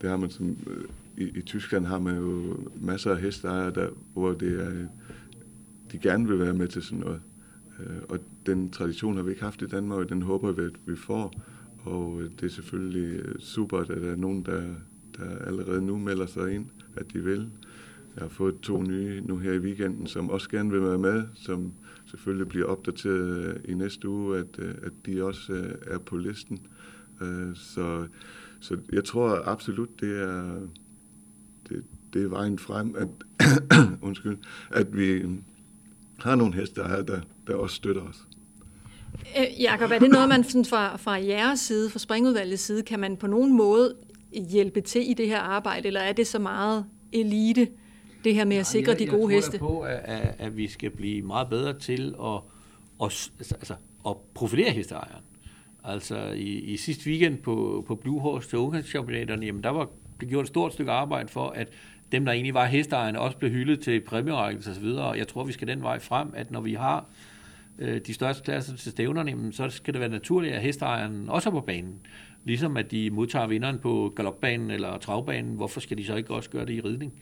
det 0.00 0.10
har 0.10 0.16
man 0.16 0.30
som 0.30 0.56
øh, 0.66 0.84
i, 1.16 1.38
i 1.38 1.40
Tyskland 1.40 1.86
har 1.86 1.98
man 1.98 2.16
jo 2.16 2.56
masser 2.80 3.10
af 3.10 3.20
hesteejere, 3.20 3.70
der, 3.70 3.88
hvor 4.12 4.32
det 4.32 4.60
er, 4.60 4.86
de 5.92 5.98
gerne 5.98 6.28
vil 6.28 6.38
være 6.38 6.54
med 6.54 6.68
til 6.68 6.82
sådan 6.82 6.98
noget. 6.98 7.20
Øh, 7.80 7.96
og 8.08 8.18
den 8.46 8.70
tradition 8.70 9.16
har 9.16 9.22
vi 9.22 9.30
ikke 9.30 9.42
haft 9.42 9.62
i 9.62 9.66
Danmark, 9.66 9.98
og 9.98 10.08
den 10.08 10.22
håber 10.22 10.52
vi, 10.52 10.62
at 10.62 10.72
vi 10.86 10.96
får. 10.96 11.32
Og 11.82 12.22
øh, 12.22 12.30
det 12.40 12.42
er 12.42 12.48
selvfølgelig 12.48 13.22
super, 13.40 13.78
at 13.78 13.88
der 13.88 14.12
er 14.12 14.16
nogen, 14.16 14.42
der, 14.42 14.62
der 15.16 15.38
allerede 15.46 15.82
nu 15.82 15.98
melder 15.98 16.26
sig 16.26 16.54
ind, 16.54 16.66
at 16.96 17.12
de 17.12 17.24
vil. 17.24 17.48
Jeg 18.14 18.22
har 18.24 18.28
fået 18.28 18.60
to 18.62 18.82
nye 18.82 19.20
nu 19.20 19.38
her 19.38 19.52
i 19.52 19.58
weekenden, 19.58 20.06
som 20.06 20.30
også 20.30 20.48
gerne 20.48 20.70
vil 20.70 20.82
være 20.82 20.98
med, 20.98 21.22
som 21.34 21.72
selvfølgelig 22.06 22.48
bliver 22.48 22.66
opdateret 22.66 23.44
øh, 23.44 23.56
i 23.64 23.74
næste 23.74 24.08
uge, 24.08 24.38
at, 24.38 24.58
øh, 24.58 24.74
at 24.82 24.92
de 25.06 25.24
også 25.24 25.52
øh, 25.52 25.74
er 25.86 25.98
på 25.98 26.16
listen. 26.16 26.58
Så, 27.54 28.06
så 28.60 28.76
jeg 28.92 29.04
tror 29.04 29.42
absolut, 29.48 30.00
det 30.00 30.22
er, 30.22 30.60
det, 31.68 31.84
det 32.12 32.22
er 32.22 32.28
vejen 32.28 32.58
frem, 32.58 32.94
at, 32.98 33.08
undskyld, 34.08 34.38
at 34.70 34.96
vi 34.96 35.22
har 36.18 36.34
nogle 36.34 36.54
heste, 36.54 36.80
der, 36.80 37.02
der, 37.02 37.20
der 37.46 37.54
også 37.54 37.76
støtter 37.76 38.02
os. 38.02 38.26
Øh, 39.38 39.62
Jakob, 39.62 39.90
er 39.90 39.98
det 39.98 40.10
noget, 40.10 40.28
man 40.28 40.44
sådan 40.44 40.64
fra, 40.64 40.96
fra 40.96 41.12
jeres 41.12 41.60
side, 41.60 41.90
fra 41.90 41.98
springudvalgets 41.98 42.62
side, 42.62 42.82
kan 42.82 43.00
man 43.00 43.16
på 43.16 43.26
nogen 43.26 43.56
måde 43.56 43.94
hjælpe 44.50 44.80
til 44.80 45.10
i 45.10 45.14
det 45.14 45.26
her 45.26 45.40
arbejde, 45.40 45.86
eller 45.86 46.00
er 46.00 46.12
det 46.12 46.26
så 46.26 46.38
meget 46.38 46.84
elite, 47.12 47.68
det 48.24 48.34
her 48.34 48.44
med 48.44 48.56
at 48.56 48.66
sikre 48.66 48.92
jeg, 48.92 48.98
de 48.98 49.06
gode 49.06 49.32
heste? 49.32 49.52
Jeg 49.52 49.60
tror 49.60 49.68
på, 49.68 49.80
at, 49.80 50.34
at 50.38 50.56
vi 50.56 50.68
skal 50.68 50.90
blive 50.90 51.22
meget 51.22 51.48
bedre 51.48 51.78
til 51.78 52.14
at, 52.24 52.40
at, 53.02 53.30
altså, 53.38 53.74
at 54.06 54.16
profilere 54.34 54.70
hesteejeren. 54.70 55.24
Altså 55.84 56.30
i, 56.36 56.58
i 56.58 56.76
sidste 56.76 57.10
weekend 57.10 57.38
på, 57.38 57.84
på 57.86 57.94
Blue 57.94 58.20
Horse 58.20 58.48
til 58.48 58.58
ungdomschampionaterne, 58.58 59.46
jamen 59.46 59.62
der 59.62 59.70
var 59.70 59.88
blev 60.18 60.30
gjort 60.30 60.44
et 60.44 60.48
stort 60.48 60.72
stykke 60.72 60.92
arbejde 60.92 61.28
for, 61.28 61.48
at 61.48 61.68
dem, 62.12 62.24
der 62.24 62.32
egentlig 62.32 62.54
var 62.54 62.64
hesteejerne, 62.64 63.20
også 63.20 63.36
blev 63.36 63.50
hyldet 63.50 63.80
til 63.80 64.00
præmierækkelse 64.00 64.70
osv., 64.70 64.86
og 64.86 65.18
jeg 65.18 65.28
tror, 65.28 65.44
vi 65.44 65.52
skal 65.52 65.68
den 65.68 65.82
vej 65.82 65.98
frem, 65.98 66.28
at 66.36 66.50
når 66.50 66.60
vi 66.60 66.74
har 66.74 67.04
øh, 67.78 68.00
de 68.06 68.14
største 68.14 68.42
klasser 68.42 68.76
til 68.76 68.90
stævnerne, 68.92 69.30
jamen, 69.30 69.52
så 69.52 69.68
skal 69.68 69.94
det 69.94 70.00
være 70.00 70.08
naturligt, 70.08 70.54
at 70.54 70.62
hesteejeren 70.62 71.28
også 71.28 71.48
er 71.48 71.52
på 71.52 71.60
banen. 71.60 71.94
Ligesom 72.44 72.76
at 72.76 72.90
de 72.90 73.10
modtager 73.10 73.46
vinderen 73.46 73.78
på 73.78 74.12
galopbanen 74.16 74.70
eller 74.70 74.98
travbanen, 74.98 75.54
hvorfor 75.54 75.80
skal 75.80 75.98
de 75.98 76.04
så 76.04 76.16
ikke 76.16 76.34
også 76.34 76.50
gøre 76.50 76.66
det 76.66 76.72
i 76.72 76.80
ridning? 76.80 77.12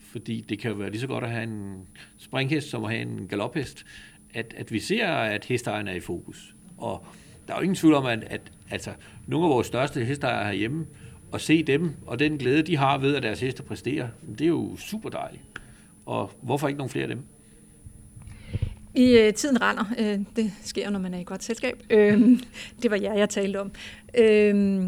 Fordi 0.00 0.44
det 0.48 0.58
kan 0.58 0.70
jo 0.70 0.76
være 0.76 0.90
lige 0.90 1.00
så 1.00 1.06
godt 1.06 1.24
at 1.24 1.30
have 1.30 1.42
en 1.42 1.86
springhest, 2.18 2.70
som 2.70 2.84
at 2.84 2.90
have 2.90 3.02
en 3.02 3.26
galophest. 3.28 3.86
At, 4.34 4.54
at 4.56 4.72
vi 4.72 4.78
ser, 4.78 5.08
at 5.08 5.44
hesteejeren 5.44 5.88
er 5.88 5.94
i 5.94 6.00
fokus. 6.00 6.54
Og 6.78 7.06
der 7.48 7.54
er 7.54 7.58
jo 7.58 7.62
ingen 7.62 7.76
tvivl 7.76 7.94
om, 7.94 8.06
at, 8.06 8.24
at 8.26 8.40
altså, 8.70 8.90
nogle 9.26 9.46
af 9.46 9.50
vores 9.50 9.66
største 9.66 10.04
hesteejere 10.04 10.44
herhjemme, 10.44 10.86
at 11.34 11.40
se 11.40 11.62
dem, 11.62 11.92
og 12.06 12.18
den 12.18 12.38
glæde, 12.38 12.62
de 12.62 12.76
har 12.76 12.98
ved, 12.98 13.16
at 13.16 13.22
deres 13.22 13.40
heste 13.40 13.62
præsterer, 13.62 14.08
det 14.38 14.40
er 14.40 14.48
jo 14.48 14.76
super 14.76 15.08
dejligt. 15.08 15.42
Og 16.06 16.30
hvorfor 16.42 16.68
ikke 16.68 16.78
nogle 16.78 16.90
flere 16.90 17.02
af 17.02 17.08
dem? 17.08 17.22
I 18.94 19.18
øh, 19.18 19.34
tiden 19.34 19.62
render. 19.62 19.84
Øh, 19.98 20.18
det 20.36 20.52
sker 20.62 20.84
jo, 20.84 20.90
når 20.90 20.98
man 20.98 21.14
er 21.14 21.18
i 21.18 21.24
godt 21.24 21.44
selskab. 21.44 21.82
Øh, 21.90 22.20
det 22.82 22.90
var 22.90 22.96
jer, 22.96 23.14
jeg 23.14 23.28
talte 23.28 23.60
om. 23.60 23.72
Øh, 24.18 24.82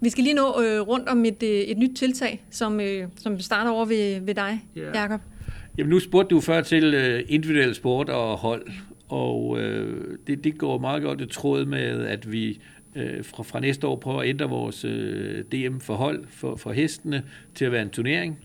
vi 0.00 0.10
skal 0.10 0.24
lige 0.24 0.34
nå 0.34 0.62
øh, 0.62 0.80
rundt 0.80 1.08
om 1.08 1.24
et, 1.24 1.42
øh, 1.42 1.48
et 1.48 1.78
nyt 1.78 1.96
tiltag, 1.96 2.44
som, 2.50 2.80
øh, 2.80 3.08
som 3.16 3.40
starter 3.40 3.70
over 3.70 3.84
ved, 3.84 4.20
ved 4.20 4.34
dig, 4.34 4.62
yeah. 4.78 4.96
Jacob. 4.96 5.20
Jamen 5.78 5.90
nu 5.90 5.98
spurgte 5.98 6.34
du 6.34 6.40
før 6.40 6.60
til 6.60 6.94
øh, 6.94 7.22
individuel 7.28 7.74
sport 7.74 8.08
og 8.08 8.36
hold, 8.36 8.66
og 9.08 9.60
øh, 9.60 10.18
det, 10.26 10.44
det 10.44 10.58
går 10.58 10.78
meget 10.78 11.02
godt 11.02 11.20
i 11.20 11.26
tråd 11.26 11.64
med, 11.64 12.06
at 12.06 12.32
vi 12.32 12.60
øh, 12.94 13.24
fra, 13.24 13.42
fra 13.42 13.60
næste 13.60 13.86
år 13.86 13.96
prøve 13.96 14.22
at 14.22 14.28
ændre 14.28 14.48
vores 14.48 14.84
øh, 14.84 15.44
DM-forhold 15.52 16.24
for, 16.28 16.56
for 16.56 16.72
hestene 16.72 17.22
til 17.54 17.64
at 17.64 17.72
være 17.72 17.82
en 17.82 17.90
turnering, 17.90 18.38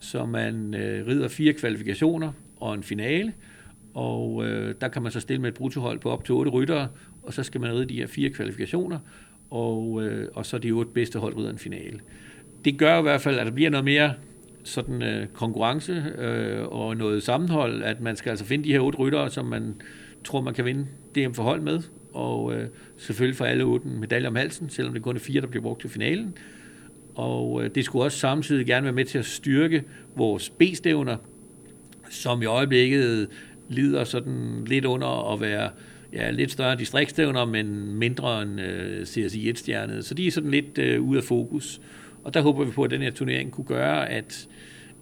så 0.00 0.26
man 0.26 0.74
øh, 0.74 1.06
rider 1.06 1.28
fire 1.28 1.52
kvalifikationer 1.52 2.32
og 2.60 2.74
en 2.74 2.82
finale, 2.82 3.32
og 3.94 4.44
øh, 4.46 4.74
der 4.80 4.88
kan 4.88 5.02
man 5.02 5.12
så 5.12 5.20
stille 5.20 5.42
med 5.42 5.48
et 5.48 5.54
bruttohold 5.54 5.98
på 5.98 6.10
op 6.10 6.24
til 6.24 6.34
otte 6.34 6.50
ryttere, 6.50 6.88
og 7.22 7.32
så 7.32 7.42
skal 7.42 7.60
man 7.60 7.72
ride 7.72 7.86
de 7.86 7.94
her 7.94 8.06
fire 8.06 8.30
kvalifikationer, 8.30 8.98
og, 9.56 10.02
øh, 10.02 10.28
og 10.34 10.46
så 10.46 10.58
de 10.58 10.70
otte 10.70 10.90
bedste 10.94 11.18
hold 11.18 11.34
ud 11.34 11.44
af 11.44 11.50
en 11.50 11.58
finale. 11.58 12.00
Det 12.64 12.78
gør 12.78 12.98
i 12.98 13.02
hvert 13.02 13.20
fald, 13.20 13.38
at 13.38 13.46
der 13.46 13.52
bliver 13.52 13.70
noget 13.70 13.84
mere 13.84 14.14
sådan 14.64 15.02
øh, 15.02 15.26
konkurrence 15.26 16.04
øh, 16.18 16.66
og 16.68 16.96
noget 16.96 17.22
sammenhold, 17.22 17.82
at 17.82 18.00
man 18.00 18.16
skal 18.16 18.30
altså 18.30 18.44
finde 18.44 18.64
de 18.64 18.72
her 18.72 18.80
otte 18.80 18.98
ryttere, 18.98 19.30
som 19.30 19.44
man 19.44 19.74
tror, 20.24 20.40
man 20.40 20.54
kan 20.54 20.64
vinde 20.64 20.86
DM 21.14 21.32
forhold 21.32 21.60
med, 21.60 21.80
og 22.12 22.54
øh, 22.54 22.68
selvfølgelig 22.96 23.36
for 23.36 23.44
alle 23.44 23.64
otte 23.64 23.86
en 23.86 24.00
medalje 24.00 24.28
om 24.28 24.36
halsen, 24.36 24.68
selvom 24.68 24.94
det 24.94 25.02
kun 25.02 25.16
er 25.16 25.20
fire, 25.20 25.40
der 25.40 25.46
bliver 25.46 25.62
brugt 25.62 25.80
til 25.80 25.90
finalen. 25.90 26.34
Og 27.14 27.64
øh, 27.64 27.70
det 27.74 27.84
skulle 27.84 28.04
også 28.04 28.18
samtidig 28.18 28.66
gerne 28.66 28.84
være 28.84 28.92
med 28.92 29.04
til 29.04 29.18
at 29.18 29.24
styrke 29.24 29.84
vores 30.16 30.50
B-stævner, 30.50 31.16
som 32.10 32.42
i 32.42 32.44
øjeblikket 32.44 33.28
lider 33.68 34.04
sådan 34.04 34.64
lidt 34.66 34.84
under 34.84 35.32
at 35.32 35.40
være 35.40 35.70
ja, 36.12 36.30
lidt 36.30 36.50
større 36.50 36.76
distriktstævner, 36.76 37.44
men 37.44 37.94
mindre 37.94 38.42
end 38.42 38.60
øh, 38.60 39.06
CSI 39.06 39.50
1-stjernet. 39.50 40.04
Så 40.04 40.14
de 40.14 40.26
er 40.26 40.30
sådan 40.30 40.50
lidt 40.50 40.78
øh, 40.78 41.02
ude 41.02 41.18
af 41.18 41.24
fokus. 41.24 41.80
Og 42.24 42.34
der 42.34 42.40
håber 42.40 42.64
vi 42.64 42.70
på, 42.70 42.82
at 42.82 42.90
den 42.90 43.02
her 43.02 43.10
turnering 43.10 43.50
kunne 43.50 43.64
gøre, 43.64 44.08
at, 44.08 44.48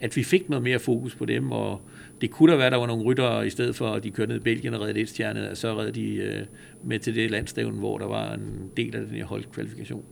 at 0.01 0.17
vi 0.17 0.23
fik 0.23 0.49
noget 0.49 0.63
mere 0.63 0.79
fokus 0.79 1.15
på 1.15 1.25
dem, 1.25 1.53
og 1.53 1.81
det 2.21 2.31
kunne 2.31 2.53
da 2.53 2.57
være, 2.57 2.67
at 2.67 2.73
der 2.73 2.79
var 2.79 2.87
nogle 2.87 3.05
ryttere, 3.05 3.47
i 3.47 3.51
stedet 3.51 3.77
for 3.77 3.89
at 3.89 4.05
de 4.05 4.11
kørte 4.11 4.29
ned 4.29 4.41
i 4.41 4.43
Belgien 4.43 4.75
og 4.75 4.81
redde 4.81 5.01
et 5.01 5.09
stjerne, 5.09 5.51
så 5.55 5.79
redde 5.79 5.93
de 5.93 6.15
øh, 6.15 6.47
med 6.85 6.99
til 6.99 7.15
det 7.15 7.31
landstævn, 7.31 7.79
hvor 7.79 7.99
der 7.99 8.07
var 8.07 8.35
en 8.35 8.71
del 8.77 8.97
af 8.97 9.07
den 9.07 9.17
her 9.17 9.25
holdkvalifikation. 9.25 10.05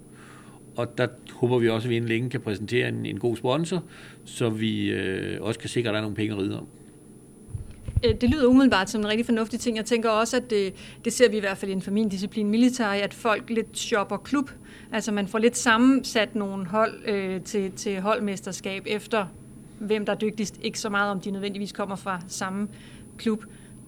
og 0.76 0.98
der 0.98 1.06
håber 1.32 1.58
vi 1.58 1.68
også, 1.68 1.86
at 1.86 1.90
vi 1.90 1.96
inden 1.96 2.08
længe 2.08 2.30
kan 2.30 2.40
præsentere 2.40 2.88
en, 2.88 3.06
en 3.06 3.18
god 3.18 3.36
sponsor, 3.36 3.84
så 4.24 4.50
vi 4.50 4.90
øh, 4.90 5.42
også 5.42 5.60
kan 5.60 5.68
sikre, 5.68 5.88
at 5.88 5.92
der 5.92 5.98
er 5.98 6.02
nogle 6.02 6.16
penge 6.16 6.34
at 6.34 6.40
ride 6.40 6.58
om. 6.58 6.66
Øh, 8.04 8.14
det 8.20 8.30
lyder 8.30 8.46
umiddelbart 8.46 8.90
som 8.90 9.00
en 9.00 9.08
rigtig 9.08 9.26
fornuftig 9.26 9.60
ting. 9.60 9.76
Jeg 9.76 9.84
tænker 9.84 10.10
også, 10.10 10.36
at 10.36 10.50
det, 10.50 10.74
det 11.04 11.12
ser 11.12 11.30
vi 11.30 11.36
i 11.36 11.40
hvert 11.40 11.58
fald 11.58 11.70
inden 11.70 11.82
for 11.82 11.90
min 11.90 12.08
disciplin 12.08 12.50
militær, 12.50 12.88
at 12.88 13.14
folk 13.14 13.50
lidt 13.50 13.78
shopper 13.78 14.16
klub. 14.16 14.50
Altså 14.92 15.12
man 15.12 15.28
får 15.28 15.38
lidt 15.38 15.56
sammensat 15.56 16.34
nogle 16.34 16.66
hold 16.66 17.08
øh, 17.08 17.40
til, 17.40 17.72
til 17.72 18.00
holdmesterskab 18.00 18.82
efter, 18.86 19.26
hvem 19.78 20.06
der 20.06 20.12
er 20.12 20.16
dygtigst. 20.16 20.58
Ikke 20.62 20.80
så 20.80 20.88
meget, 20.88 21.10
om 21.10 21.20
de 21.20 21.30
nødvendigvis 21.30 21.72
kommer 21.72 21.96
fra 21.96 22.20
samme 22.28 22.68
klub. 23.18 23.44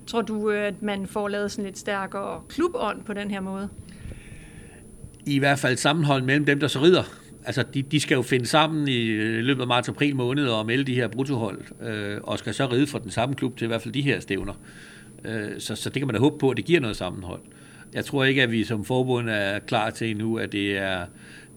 Tror 0.06 0.22
du, 0.22 0.50
øh, 0.50 0.66
at 0.66 0.82
man 0.82 1.06
får 1.06 1.28
lavet 1.28 1.50
sådan 1.50 1.64
lidt 1.64 1.78
stærkere 1.78 2.42
klubånd 2.48 3.02
på 3.04 3.12
den 3.12 3.30
her 3.30 3.40
måde? 3.40 3.68
I 5.26 5.38
hvert 5.38 5.58
fald 5.58 5.76
sammenhold 5.76 6.22
mellem 6.22 6.44
dem, 6.44 6.60
der 6.60 6.68
så 6.68 6.82
rider 6.82 7.02
altså 7.44 7.64
de, 7.74 7.82
de 7.82 8.00
skal 8.00 8.14
jo 8.14 8.22
finde 8.22 8.46
sammen 8.46 8.88
i 8.88 9.06
øh, 9.06 9.44
løbet 9.44 9.62
af 9.62 9.68
marts 9.68 9.88
april 9.88 10.16
måned 10.16 10.46
og 10.46 10.66
melde 10.66 10.84
de 10.84 10.94
her 10.94 11.08
bruttohold, 11.08 11.60
øh, 11.82 12.20
og 12.22 12.38
skal 12.38 12.54
så 12.54 12.66
ride 12.66 12.86
for 12.86 12.98
den 12.98 13.10
samme 13.10 13.34
klub 13.34 13.56
til 13.56 13.64
i 13.64 13.68
hvert 13.68 13.82
fald 13.82 13.94
de 13.94 14.02
her 14.02 14.20
stævner. 14.20 14.54
Øh, 15.24 15.48
så, 15.58 15.76
så 15.76 15.90
det 15.90 16.00
kan 16.00 16.06
man 16.06 16.14
da 16.14 16.20
håbe 16.20 16.38
på, 16.38 16.50
at 16.50 16.56
det 16.56 16.64
giver 16.64 16.80
noget 16.80 16.96
sammenhold. 16.96 17.40
Jeg 17.94 18.04
tror 18.04 18.24
ikke, 18.24 18.42
at 18.42 18.52
vi 18.52 18.64
som 18.64 18.84
forbund 18.84 19.30
er 19.30 19.58
klar 19.58 19.90
til 19.90 20.10
endnu, 20.10 20.36
at 20.36 20.52
det 20.52 20.78
er 20.78 21.06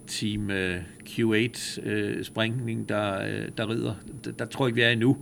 Team 0.08 0.52
øh, 0.52 0.78
Q8-springning, 1.10 2.80
øh, 2.80 2.90
der, 2.90 3.22
øh, 3.22 3.50
der 3.58 3.70
rider. 3.70 3.94
Der, 4.26 4.32
der 4.32 4.46
tror 4.46 4.66
jeg 4.66 4.70
ikke, 4.70 4.76
vi 4.76 4.82
er 4.82 4.90
endnu. 4.90 5.18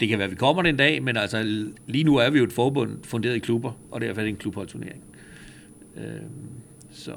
Det 0.00 0.08
kan 0.08 0.18
være, 0.18 0.24
at 0.24 0.30
vi 0.30 0.36
kommer 0.36 0.62
den 0.62 0.76
dag, 0.76 1.02
men 1.02 1.16
altså 1.16 1.66
lige 1.86 2.04
nu 2.04 2.16
er 2.16 2.30
vi 2.30 2.38
jo 2.38 2.44
et 2.44 2.52
forbund 2.52 3.04
funderet 3.04 3.36
i 3.36 3.38
klubber, 3.38 3.72
og 3.90 4.00
det 4.00 4.18
er 4.18 4.22
en 4.22 4.36
klubholdturnering. 4.36 5.02
Øh, 5.96 6.02
så 6.90 7.14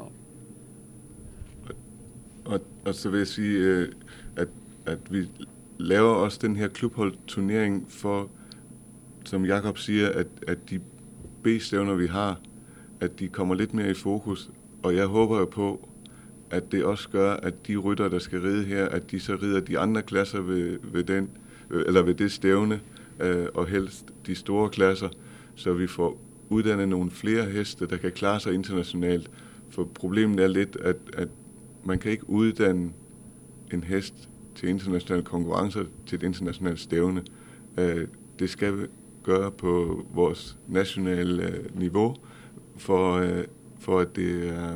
og, 2.46 2.62
og 2.86 2.96
så 2.96 3.10
vil 3.10 3.18
jeg 3.18 3.28
sige, 3.28 3.58
øh, 3.60 3.90
at, 4.36 4.48
at 4.86 5.00
vi 5.10 5.28
laver 5.78 6.14
også 6.14 6.40
den 6.42 6.56
her 6.56 6.68
klubholdturnering 6.68 7.86
for, 7.90 8.30
som 9.26 9.46
Jakob 9.46 9.78
siger, 9.78 10.10
at, 10.10 10.28
at 10.48 10.58
de 10.70 10.80
B-stævner, 11.44 11.94
vi 11.94 12.08
har, 12.08 12.40
at 13.00 13.20
de 13.20 13.28
kommer 13.28 13.56
lidt 13.56 13.74
mere 13.74 13.92
i 13.92 13.94
fokus. 13.94 14.50
Og 14.84 14.96
jeg 14.96 15.06
håber 15.06 15.40
jo 15.40 15.46
på, 15.46 15.90
at 16.50 16.72
det 16.72 16.84
også 16.84 17.10
gør, 17.10 17.34
at 17.34 17.68
de 17.68 17.78
rytter, 17.78 18.10
der 18.10 18.20
skal 18.20 18.42
ride 18.42 18.64
her, 18.64 18.86
at 18.86 19.12
de 19.12 19.20
så 19.20 19.36
rider 19.42 19.60
de 19.60 19.80
andre 19.80 20.02
klasser 20.02 20.42
ved, 20.42 20.80
ved, 20.84 21.04
den, 21.04 21.30
øh, 21.70 21.84
eller 21.88 22.02
ved 22.02 22.14
det 22.14 22.32
stævne, 22.32 22.80
øh, 23.20 23.46
og 23.54 23.68
helst 23.68 24.06
de 24.26 24.36
store 24.36 24.70
klasser, 24.70 25.10
så 25.56 25.74
vi 25.74 25.88
får 25.88 26.22
uddannet 26.50 26.90
nogle 26.90 27.12
flere 27.12 27.46
heste, 27.46 27.88
der 27.88 27.98
kan 27.98 28.12
klare 28.12 28.40
sig 28.40 28.54
internationalt. 28.54 29.32
For 29.70 29.84
problemet 29.84 30.40
er 30.40 30.48
lidt, 30.48 30.76
at, 30.76 30.98
at 31.14 31.28
man 31.86 32.00
kan 32.00 32.12
ikke 32.12 32.30
uddanne 32.30 32.92
en 33.74 33.84
hest 33.84 34.30
til 34.56 34.70
internationale 34.70 35.24
konkurrencer, 35.24 35.84
til 36.06 36.16
et 36.16 36.24
internationalt 36.24 36.80
stævne. 36.80 37.24
Øh, 37.78 38.08
det 38.40 38.50
skal 38.50 38.78
vi 38.78 38.86
gøre 39.24 39.52
på 39.52 40.06
vores 40.14 40.58
nationale 40.68 41.48
øh, 41.48 41.80
niveau, 41.80 42.16
for, 42.78 43.14
øh, 43.14 43.44
for 43.80 44.00
at 44.00 44.16
det 44.16 44.50
er 44.50 44.76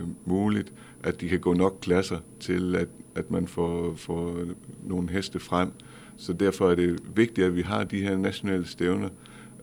øh, 0.00 0.06
muligt, 0.24 0.72
at 1.02 1.20
de 1.20 1.28
kan 1.28 1.40
gå 1.40 1.54
nok 1.54 1.78
klasser 1.80 2.18
til, 2.40 2.76
at, 2.76 2.88
at 3.14 3.30
man 3.30 3.46
får, 3.46 3.94
får 3.94 4.44
nogle 4.84 5.10
heste 5.10 5.38
frem. 5.38 5.70
Så 6.16 6.32
derfor 6.32 6.70
er 6.70 6.74
det 6.74 7.02
vigtigt, 7.16 7.46
at 7.46 7.56
vi 7.56 7.62
har 7.62 7.84
de 7.84 8.02
her 8.02 8.16
nationale 8.16 8.66
stævner, 8.66 9.08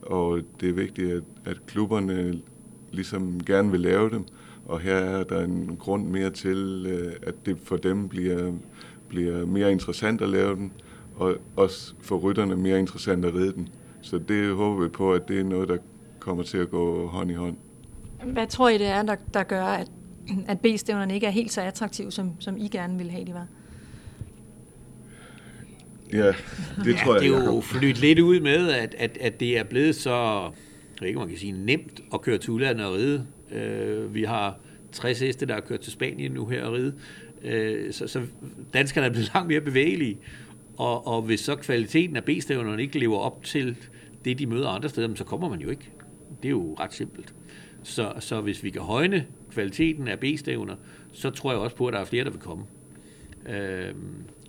og 0.02 0.40
det 0.60 0.68
er 0.68 0.72
vigtigt, 0.72 1.12
at, 1.12 1.22
at 1.44 1.66
klubberne 1.66 2.40
ligesom 2.92 3.40
gerne 3.44 3.70
vil 3.70 3.80
lave 3.80 4.10
dem, 4.10 4.24
og 4.66 4.80
her 4.80 4.94
er 4.94 5.24
der 5.24 5.44
en 5.44 5.76
grund 5.80 6.06
mere 6.06 6.30
til, 6.30 6.86
øh, 6.88 7.12
at 7.22 7.34
det 7.46 7.58
for 7.64 7.76
dem 7.76 8.08
bliver, 8.08 8.52
bliver 9.08 9.46
mere 9.46 9.72
interessant 9.72 10.22
at 10.22 10.28
lave 10.28 10.56
den, 10.56 10.72
og 11.16 11.36
også 11.56 11.94
for 12.00 12.16
rytterne 12.16 12.56
mere 12.56 12.78
interessant 12.78 13.24
at 13.24 13.34
ride 13.34 13.52
den. 13.52 13.68
Så 14.02 14.18
det 14.18 14.54
håber 14.54 14.82
vi 14.82 14.88
på, 14.88 15.12
at 15.12 15.28
det 15.28 15.40
er 15.40 15.44
noget, 15.44 15.68
der 15.68 15.76
kommer 16.18 16.42
til 16.42 16.58
at 16.58 16.70
gå 16.70 17.06
hånd 17.06 17.30
i 17.30 17.34
hånd. 17.34 17.56
Hvad 18.24 18.46
tror 18.46 18.68
I, 18.68 18.78
det 18.78 18.86
er, 18.86 19.02
der, 19.02 19.16
der 19.34 19.42
gør, 19.42 19.64
at, 19.64 19.90
at 20.48 20.60
B-stævnerne 20.60 21.14
ikke 21.14 21.26
er 21.26 21.30
helt 21.30 21.52
så 21.52 21.60
attraktive, 21.60 22.12
som, 22.12 22.30
som 22.38 22.56
I 22.56 22.68
gerne 22.68 22.98
vil 22.98 23.10
have, 23.10 23.24
de 23.24 23.34
var? 23.34 23.46
Ja, 26.12 26.26
det 26.84 26.92
ja, 26.92 26.98
tror 27.04 27.14
jeg. 27.14 27.22
Det 27.22 27.34
er 27.34 27.44
jo 27.44 27.60
flyttet 27.60 27.98
lidt 27.98 28.18
ud 28.18 28.40
med, 28.40 28.70
at, 28.70 28.94
at, 28.98 29.18
at 29.20 29.40
det 29.40 29.58
er 29.58 29.64
blevet 29.64 29.96
så, 29.96 30.10
jeg 30.10 31.00
ved 31.00 31.08
ikke, 31.08 31.18
man 31.18 31.28
kan 31.28 31.38
sige, 31.38 31.52
nemt 31.52 32.00
at 32.14 32.20
køre 32.20 32.38
til 32.38 32.50
udlandet 32.50 32.86
og 32.86 32.94
ride. 32.94 33.26
Øh, 33.52 34.14
vi 34.14 34.22
har 34.22 34.58
60 34.92 35.20
heste, 35.20 35.46
der 35.46 35.54
har 35.54 35.60
kørt 35.60 35.80
til 35.80 35.92
Spanien 35.92 36.32
nu 36.32 36.46
her 36.46 36.64
og 36.64 36.72
ride. 36.72 36.94
Øh, 37.42 37.92
så, 37.92 38.06
så 38.08 38.22
danskerne 38.74 39.06
er 39.06 39.10
blevet 39.10 39.30
langt 39.34 39.48
mere 39.48 39.60
bevægelige. 39.60 40.18
Og, 40.76 41.06
og 41.06 41.22
hvis 41.22 41.40
så 41.40 41.56
kvaliteten 41.56 42.16
af 42.16 42.24
B-stævnerne 42.24 42.82
ikke 42.82 42.98
lever 42.98 43.18
op 43.18 43.44
til 43.44 43.76
det, 44.24 44.38
de 44.38 44.46
møder 44.46 44.68
andre 44.68 44.88
steder, 44.88 45.14
så 45.14 45.24
kommer 45.24 45.48
man 45.48 45.60
jo 45.60 45.70
ikke. 45.70 45.90
Det 46.42 46.48
er 46.48 46.50
jo 46.50 46.76
ret 46.80 46.94
simpelt. 46.94 47.34
Så, 47.82 48.12
så 48.20 48.40
hvis 48.40 48.64
vi 48.64 48.70
kan 48.70 48.82
højne 48.82 49.26
kvaliteten 49.50 50.08
af 50.08 50.20
B-stævner, 50.20 50.76
så 51.12 51.30
tror 51.30 51.52
jeg 51.52 51.60
også 51.60 51.76
på, 51.76 51.86
at 51.86 51.92
der 51.92 52.00
er 52.00 52.04
flere, 52.04 52.24
der 52.24 52.30
vil 52.30 52.40
komme. 52.40 52.64
Øh, 53.48 53.94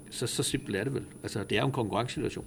så, 0.10 0.28
så 0.28 0.44
simpelt 0.44 0.76
er 0.76 0.84
det 0.84 0.94
vel. 0.94 1.04
Altså, 1.24 1.44
det 1.44 1.58
er 1.58 1.62
jo 1.62 1.68
en 1.68 1.74
konkurrencesituation. 1.74 2.46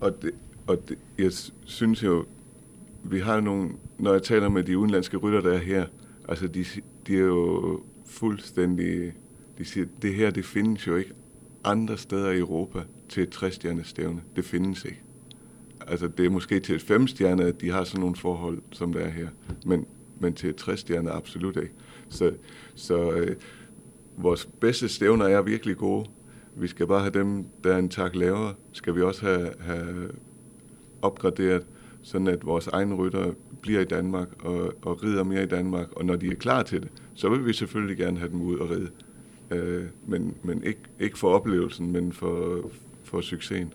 Og, 0.00 0.22
det, 0.22 0.30
og 0.66 0.88
det, 0.88 0.98
jeg 1.18 1.32
synes 1.64 2.02
jo, 2.02 2.26
vi 3.04 3.18
har 3.18 3.40
nogle, 3.40 3.70
når 3.98 4.12
jeg 4.12 4.22
taler 4.22 4.48
med 4.48 4.62
de 4.64 4.78
udenlandske 4.78 5.16
rytter, 5.16 5.40
der 5.40 5.52
er 5.52 5.58
her, 5.58 5.86
altså 6.28 6.46
de, 6.46 6.64
de 7.06 7.14
er 7.16 7.24
jo 7.24 7.80
fuldstændig, 8.06 9.12
de 9.58 9.64
siger, 9.64 9.86
det 10.02 10.14
her, 10.14 10.30
det 10.30 10.44
findes 10.44 10.86
jo 10.86 10.96
ikke 10.96 11.12
andre 11.64 11.98
steder 11.98 12.30
i 12.30 12.38
Europa 12.38 12.82
til 13.08 13.22
et 13.22 13.30
træstjernes 13.30 13.86
stævne. 13.86 14.20
Det 14.36 14.44
findes 14.44 14.84
ikke. 14.84 15.02
Altså 15.86 16.08
det 16.08 16.26
er 16.26 16.30
måske 16.30 16.60
til 16.60 16.74
et 16.74 16.82
femstjerne, 16.82 17.44
at 17.44 17.60
de 17.60 17.70
har 17.70 17.84
sådan 17.84 18.00
nogle 18.00 18.16
forhold, 18.16 18.58
som 18.70 18.92
der 18.92 19.00
er 19.00 19.10
her. 19.10 19.28
Men, 19.66 19.86
men 20.20 20.34
til 20.34 20.50
et 20.50 20.56
træstjerne 20.56 21.10
absolut 21.10 21.56
ikke. 21.56 21.74
Så, 22.08 22.32
så 22.74 23.12
øh, 23.12 23.36
vores 24.16 24.48
bedste 24.60 24.88
stævner 24.88 25.26
er 25.26 25.42
virkelig 25.42 25.76
gode. 25.76 26.06
Vi 26.56 26.66
skal 26.66 26.86
bare 26.86 27.00
have 27.00 27.10
dem, 27.10 27.44
der 27.64 27.74
er 27.74 27.78
en 27.78 27.88
tak 27.88 28.16
lavere, 28.16 28.54
skal 28.72 28.94
vi 28.96 29.02
også 29.02 29.26
have, 29.26 29.50
have 29.60 30.10
opgraderet 31.02 31.66
sådan 32.02 32.26
at 32.26 32.46
vores 32.46 32.66
egne 32.66 32.94
rytter 32.94 33.32
bliver 33.60 33.80
i 33.80 33.84
Danmark 33.84 34.28
og, 34.44 34.74
og 34.82 35.04
rider 35.04 35.24
mere 35.24 35.42
i 35.42 35.46
Danmark. 35.46 35.92
Og 35.92 36.04
når 36.04 36.16
de 36.16 36.26
er 36.30 36.34
klar 36.34 36.62
til 36.62 36.82
det, 36.82 36.88
så 37.14 37.28
vil 37.28 37.46
vi 37.46 37.52
selvfølgelig 37.52 37.96
gerne 37.96 38.18
have 38.18 38.30
dem 38.30 38.42
ud 38.42 38.58
og 38.58 38.70
ride. 38.70 38.90
Øh, 39.50 39.84
men 40.06 40.34
men 40.42 40.62
ikke, 40.62 40.80
ikke 41.00 41.18
for 41.18 41.28
oplevelsen, 41.28 41.92
men 41.92 42.12
for, 42.12 42.70
for 43.04 43.20
succesen. 43.20 43.72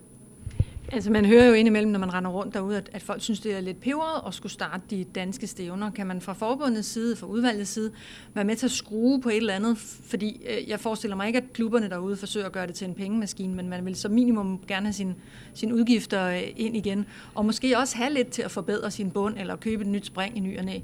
Altså 0.92 1.10
man 1.10 1.24
hører 1.24 1.46
jo 1.46 1.52
indimellem, 1.52 1.92
når 1.92 1.98
man 1.98 2.14
render 2.14 2.30
rundt 2.30 2.54
derude, 2.54 2.76
at, 2.76 2.90
at 2.92 3.02
folk 3.02 3.22
synes, 3.22 3.40
det 3.40 3.56
er 3.56 3.60
lidt 3.60 3.80
peberet 3.80 4.22
at 4.26 4.34
skulle 4.34 4.52
starte 4.52 4.82
de 4.90 5.04
danske 5.04 5.46
stævner. 5.46 5.90
Kan 5.90 6.06
man 6.06 6.20
fra 6.20 6.32
forbundets 6.32 6.88
side, 6.88 7.16
fra 7.16 7.26
udvalgets 7.26 7.70
side, 7.70 7.92
være 8.34 8.44
med 8.44 8.56
til 8.56 8.66
at 8.66 8.70
skrue 8.70 9.20
på 9.20 9.28
et 9.28 9.36
eller 9.36 9.54
andet? 9.54 9.78
Fordi 9.78 10.40
øh, 10.48 10.68
jeg 10.68 10.80
forestiller 10.80 11.16
mig 11.16 11.26
ikke, 11.26 11.36
at 11.36 11.52
klubberne 11.52 11.88
derude 11.88 12.16
forsøger 12.16 12.46
at 12.46 12.52
gøre 12.52 12.66
det 12.66 12.74
til 12.74 12.88
en 12.88 12.94
pengemaskine, 12.94 13.54
men 13.54 13.68
man 13.68 13.86
vil 13.86 13.94
som 13.94 14.10
minimum 14.12 14.60
gerne 14.68 14.86
have 14.86 14.92
sine 14.92 15.14
sin 15.54 15.72
udgifter 15.72 16.28
øh, 16.28 16.42
ind 16.56 16.76
igen. 16.76 17.06
Og 17.34 17.44
måske 17.44 17.78
også 17.78 17.96
have 17.96 18.12
lidt 18.12 18.28
til 18.28 18.42
at 18.42 18.50
forbedre 18.50 18.90
sin 18.90 19.10
bund, 19.10 19.38
eller 19.38 19.56
købe 19.56 19.82
et 19.82 19.88
nyt 19.88 20.06
spring 20.06 20.36
i 20.36 20.40
ny 20.40 20.58
og 20.58 20.64
næ. 20.64 20.78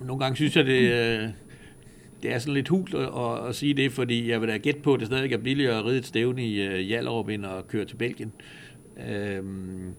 Nogle 0.00 0.24
gange 0.24 0.36
synes 0.36 0.56
jeg, 0.56 0.66
det, 0.66 0.80
øh, 0.80 1.28
det 2.22 2.32
er 2.32 2.38
sådan 2.38 2.54
lidt 2.54 2.68
hult 2.68 2.94
at, 2.94 3.00
at, 3.00 3.48
at 3.48 3.54
sige 3.54 3.74
det, 3.74 3.92
fordi 3.92 4.30
jeg 4.30 4.40
vil 4.40 4.48
da 4.48 4.56
gætte 4.56 4.80
på, 4.80 4.94
at 4.94 5.00
det 5.00 5.06
stadig 5.06 5.32
er 5.32 5.38
billigere 5.38 5.78
at 5.78 5.84
ride 5.84 5.98
et 5.98 6.06
stævne 6.06 6.46
i 6.46 6.68
uh, 6.68 6.74
Hjallerup 6.74 7.28
end 7.28 7.46
at 7.46 7.68
køre 7.68 7.84
til 7.84 7.96
Belgien. 7.96 8.32
Øhm, 9.08 9.94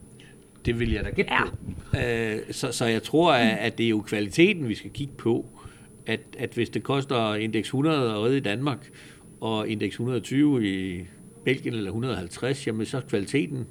det 0.64 0.80
vil 0.80 0.92
jeg 0.92 1.04
da 1.04 1.10
gætte 1.10 1.32
ja. 1.32 1.44
på. 1.44 1.98
Øh, 1.98 2.52
så, 2.52 2.72
så 2.72 2.84
jeg 2.84 3.02
tror, 3.02 3.32
at, 3.32 3.58
at 3.58 3.78
det 3.78 3.86
er 3.86 3.90
jo 3.90 4.00
kvaliteten, 4.00 4.68
vi 4.68 4.74
skal 4.74 4.90
kigge 4.90 5.14
på. 5.18 5.46
At, 6.06 6.20
at 6.38 6.50
hvis 6.54 6.70
det 6.70 6.82
koster 6.82 7.34
indeks 7.34 7.68
100 7.68 8.10
at 8.10 8.22
ride 8.22 8.36
i 8.36 8.40
Danmark, 8.40 8.90
og 9.40 9.68
indeks 9.68 9.94
120 9.94 10.68
i 10.68 11.04
Belgien 11.44 11.74
eller 11.74 11.90
150, 11.90 12.66
jamen 12.66 12.86
så 12.86 13.00
kvaliteten 13.00 13.66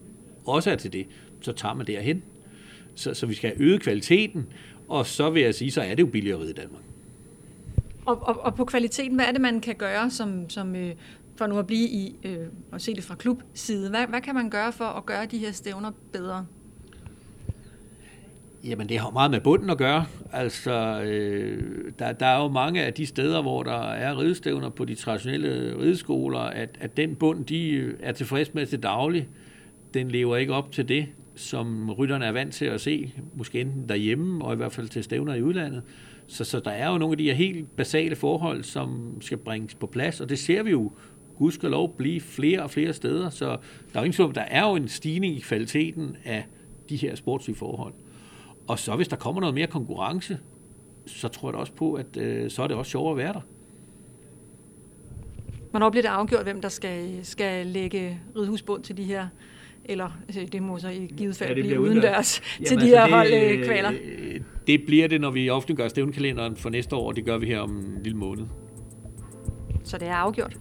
også 0.45 0.71
er 0.71 0.75
til 0.75 0.93
det, 0.93 1.07
så 1.41 1.51
tager 1.53 1.73
man 1.73 1.87
derhen. 1.87 2.23
Så, 2.95 3.13
så 3.13 3.25
vi 3.25 3.33
skal 3.33 3.49
have 3.49 3.61
øget 3.61 3.81
kvaliteten, 3.81 4.45
og 4.87 5.05
så 5.05 5.29
vil 5.29 5.41
jeg 5.41 5.55
sige, 5.55 5.71
så 5.71 5.81
er 5.81 5.95
det 5.95 5.99
jo 5.99 6.07
billigere 6.07 6.37
at 6.37 6.41
ride 6.41 6.51
i 6.51 6.53
Danmark. 6.53 6.81
Og, 8.05 8.27
og, 8.27 8.39
og 8.41 8.55
på 8.55 8.65
kvaliteten, 8.65 9.15
hvad 9.15 9.25
er 9.25 9.31
det, 9.31 9.41
man 9.41 9.61
kan 9.61 9.75
gøre 9.75 10.09
som, 10.09 10.49
som, 10.49 10.75
øh, 10.75 10.91
for 11.35 11.47
nu 11.47 11.59
at 11.59 11.67
blive 11.67 11.89
i 11.89 12.15
øh, 12.23 12.47
og 12.71 12.81
se 12.81 12.93
det 12.93 13.03
fra 13.03 13.15
klubside. 13.15 13.89
Hvad, 13.89 14.07
hvad 14.07 14.21
kan 14.21 14.35
man 14.35 14.49
gøre 14.49 14.71
for 14.71 14.85
at 14.85 15.05
gøre 15.05 15.25
de 15.25 15.37
her 15.37 15.51
stævner 15.51 15.91
bedre? 16.11 16.45
Jamen, 18.63 18.89
det 18.89 18.99
har 18.99 19.09
meget 19.09 19.31
med 19.31 19.39
bunden 19.39 19.69
at 19.69 19.77
gøre. 19.77 20.05
Altså, 20.31 21.01
øh, 21.01 21.91
der, 21.99 22.11
der 22.11 22.25
er 22.25 22.41
jo 22.41 22.47
mange 22.47 22.83
af 22.83 22.93
de 22.93 23.05
steder, 23.05 23.41
hvor 23.41 23.63
der 23.63 23.91
er 23.91 24.19
ridestævner 24.19 24.69
på 24.69 24.85
de 24.85 24.95
traditionelle 24.95 25.79
rideskoler, 25.79 26.39
at, 26.39 26.69
at 26.79 26.97
den 26.97 27.15
bund, 27.15 27.45
de 27.45 27.91
er 27.99 28.11
tilfreds 28.11 28.53
med 28.53 28.65
til 28.65 28.83
daglig, 28.83 29.27
den 29.93 30.11
lever 30.11 30.37
ikke 30.37 30.53
op 30.53 30.71
til 30.71 30.87
det. 30.87 31.07
som 31.35 31.91
rytterne 31.91 32.25
er 32.25 32.31
vant 32.31 32.53
til 32.53 32.65
at 32.65 32.81
se, 32.81 33.13
måske 33.35 33.61
enten 33.61 33.89
derhjemme, 33.89 34.45
og 34.45 34.53
i 34.53 34.55
hvert 34.55 34.71
fald 34.71 34.87
til 34.87 35.03
stævner 35.03 35.33
i 35.33 35.43
udlandet. 35.43 35.81
Så, 36.27 36.43
så 36.43 36.59
der 36.59 36.71
er 36.71 36.91
jo 36.91 36.97
nogle 36.97 37.13
af 37.13 37.17
de 37.17 37.23
her 37.23 37.33
helt 37.33 37.75
basale 37.75 38.15
forhold, 38.15 38.63
som 38.63 39.17
skal 39.21 39.37
bringes 39.37 39.75
på 39.75 39.87
plads, 39.87 40.21
og 40.21 40.29
det 40.29 40.39
ser 40.39 40.63
vi 40.63 40.71
jo 40.71 40.91
gudskelov 41.43 41.97
blive 41.97 42.21
flere 42.21 42.63
og 42.63 42.71
flere 42.71 42.93
steder, 42.93 43.29
så 43.29 43.45
der 43.45 43.55
er 43.93 43.99
jo 43.99 44.03
ingen 44.03 44.35
der 44.35 44.41
er 44.41 44.69
jo 44.69 44.75
en 44.75 44.87
stigning 44.87 45.35
i 45.35 45.39
kvaliteten 45.39 46.17
af 46.25 46.45
de 46.89 46.95
her 46.95 47.15
sportslige 47.15 47.57
forhold. 47.57 47.93
Og 48.67 48.79
så 48.79 48.95
hvis 48.95 49.07
der 49.07 49.15
kommer 49.15 49.41
noget 49.41 49.55
mere 49.55 49.67
konkurrence, 49.67 50.39
så 51.05 51.27
tror 51.27 51.49
jeg 51.49 51.53
da 51.53 51.59
også 51.59 51.73
på, 51.73 51.93
at 51.93 52.17
øh, 52.17 52.51
så 52.51 52.63
er 52.63 52.67
det 52.67 52.77
også 52.77 52.89
sjovere 52.89 53.11
at 53.11 53.17
være 53.17 53.33
der. 53.33 53.41
Hvornår 55.71 55.89
bliver 55.89 56.01
det 56.01 56.09
afgjort, 56.09 56.43
hvem 56.43 56.61
der 56.61 56.69
skal, 56.69 57.19
skal 57.23 57.67
lægge 57.67 58.19
ridhusbund 58.35 58.83
til 58.83 58.97
de 58.97 59.03
her 59.03 59.27
eller 59.85 60.09
altså, 60.27 60.47
det 60.51 60.61
må 60.61 60.79
så 60.79 60.89
i 60.89 61.11
givet 61.17 61.35
fald 61.35 61.57
ja, 61.57 61.61
blive 61.61 61.81
udendørs 61.81 62.41
Jamen, 62.59 62.67
til 62.67 62.77
de 62.77 62.99
altså, 62.99 63.15
her 63.17 63.49
holdkvaler? 63.49 63.91
Øh, 63.91 64.41
det 64.67 64.83
bliver 64.85 65.07
det, 65.07 65.21
når 65.21 65.31
vi 65.31 65.49
offentliggør 65.49 65.87
stævnkalenderen 65.87 66.55
for 66.55 66.69
næste 66.69 66.95
år, 66.95 67.07
og 67.07 67.15
det 67.15 67.25
gør 67.25 67.37
vi 67.37 67.45
her 67.45 67.59
om 67.59 67.77
en 67.77 68.03
lille 68.03 68.17
måned. 68.17 68.45
Så 69.83 69.97
det 69.97 70.07
er 70.07 70.15
afgjort? 70.15 70.57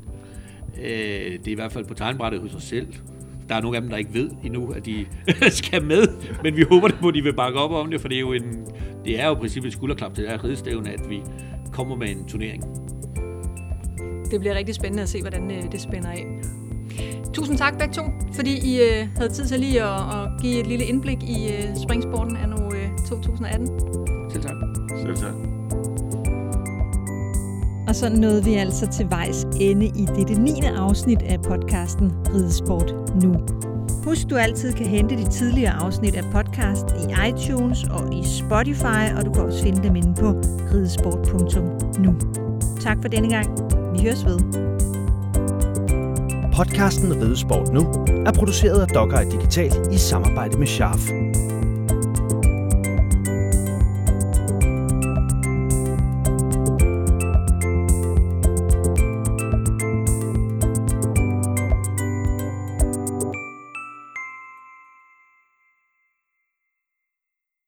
Øh, 0.79 1.39
det 1.39 1.47
er 1.47 1.53
i 1.53 1.55
hvert 1.55 1.73
fald 1.73 1.85
på 1.85 1.95
tegnbrættet 1.95 2.41
hos 2.41 2.55
os 2.55 2.63
selv. 2.63 2.87
Der 3.49 3.55
er 3.55 3.61
nogle 3.61 3.77
af 3.77 3.83
dem, 3.83 3.91
der 3.91 3.97
ikke 3.97 4.15
ved 4.15 4.31
endnu, 4.45 4.71
at 4.71 4.87
de 4.87 5.07
skal 5.61 5.85
med, 5.85 6.09
men 6.43 6.57
vi 6.57 6.65
håber 6.71 6.89
på, 7.01 7.09
at 7.09 7.15
de 7.15 7.23
vil 7.23 7.35
bakke 7.35 7.59
op 7.59 7.71
om 7.71 7.91
det, 7.91 8.01
for 8.01 8.09
det 8.09 8.17
er 8.17 8.21
jo, 8.21 8.33
en, 8.33 8.67
det 9.05 9.21
er 9.21 9.27
jo 9.27 9.33
i 9.33 9.39
princippet 9.39 9.69
et 9.69 9.73
skulderklap 9.73 10.15
til 10.15 10.25
det 10.25 10.33
her 10.33 10.45
ridestævne, 10.45 10.93
at 10.93 11.11
vi 11.11 11.23
kommer 11.73 11.97
med 11.97 12.09
en 12.09 12.29
turnering. 12.29 12.63
Det 14.31 14.41
bliver 14.41 14.55
rigtig 14.55 14.75
spændende 14.75 15.03
at 15.03 15.09
se, 15.09 15.21
hvordan 15.21 15.51
øh, 15.51 15.73
det 15.73 15.81
spænder 15.81 16.09
af. 16.09 16.27
Tusind 17.35 17.59
tak 17.59 17.79
begge 17.79 17.95
to, 17.95 18.03
fordi 18.33 18.75
I 18.75 18.81
øh, 18.81 19.09
havde 19.17 19.33
tid 19.33 19.47
til 19.47 19.61
lige 19.61 19.83
at, 19.83 20.01
at 20.01 20.43
give 20.43 20.61
et 20.61 20.67
lille 20.67 20.85
indblik 20.85 21.23
i 21.23 21.53
øh, 21.53 21.77
springsporten 21.83 22.37
af 22.37 22.49
nu 22.49 22.57
øh, 22.57 22.89
2018. 23.09 23.69
Selv 24.31 24.43
tak. 24.43 24.55
Selv 25.03 25.17
tak. 25.17 25.62
Og 27.93 27.97
så 27.97 28.09
nåede 28.09 28.45
vi 28.45 28.55
altså 28.55 28.87
til 28.87 29.11
vejs 29.11 29.47
ende 29.61 29.87
i 29.87 30.07
dette 30.17 30.35
9. 30.35 30.61
afsnit 30.77 31.23
af 31.23 31.43
podcasten 31.43 32.13
Ridesport 32.35 32.95
Nu. 33.23 33.35
Husk, 34.05 34.31
du 34.31 34.37
altid 34.37 34.73
kan 34.73 34.87
hente 34.87 35.17
de 35.17 35.31
tidligere 35.31 35.73
afsnit 35.73 36.17
af 36.17 36.25
podcast 36.33 36.85
i 36.85 37.29
iTunes 37.29 37.85
og 37.85 38.15
i 38.15 38.23
Spotify, 38.25 39.17
og 39.17 39.25
du 39.25 39.33
kan 39.33 39.43
også 39.43 39.63
finde 39.63 39.83
dem 39.83 39.97
inde 39.97 40.15
på 40.21 40.31
ridesport.nu. 40.75 42.15
Tak 42.81 42.99
for 43.03 43.09
denne 43.09 43.31
gang. 43.31 43.47
Vi 43.95 44.03
høres 44.03 44.25
ved. 44.25 44.39
Podcasten 46.57 47.23
Ridesport 47.23 47.73
Nu 47.73 47.81
er 48.27 48.33
produceret 48.33 48.81
af 48.81 48.89
Dogger 48.89 49.31
Digital 49.31 49.73
i 49.93 49.97
samarbejde 49.97 50.59
med 50.59 50.67
Sharp. 50.67 51.32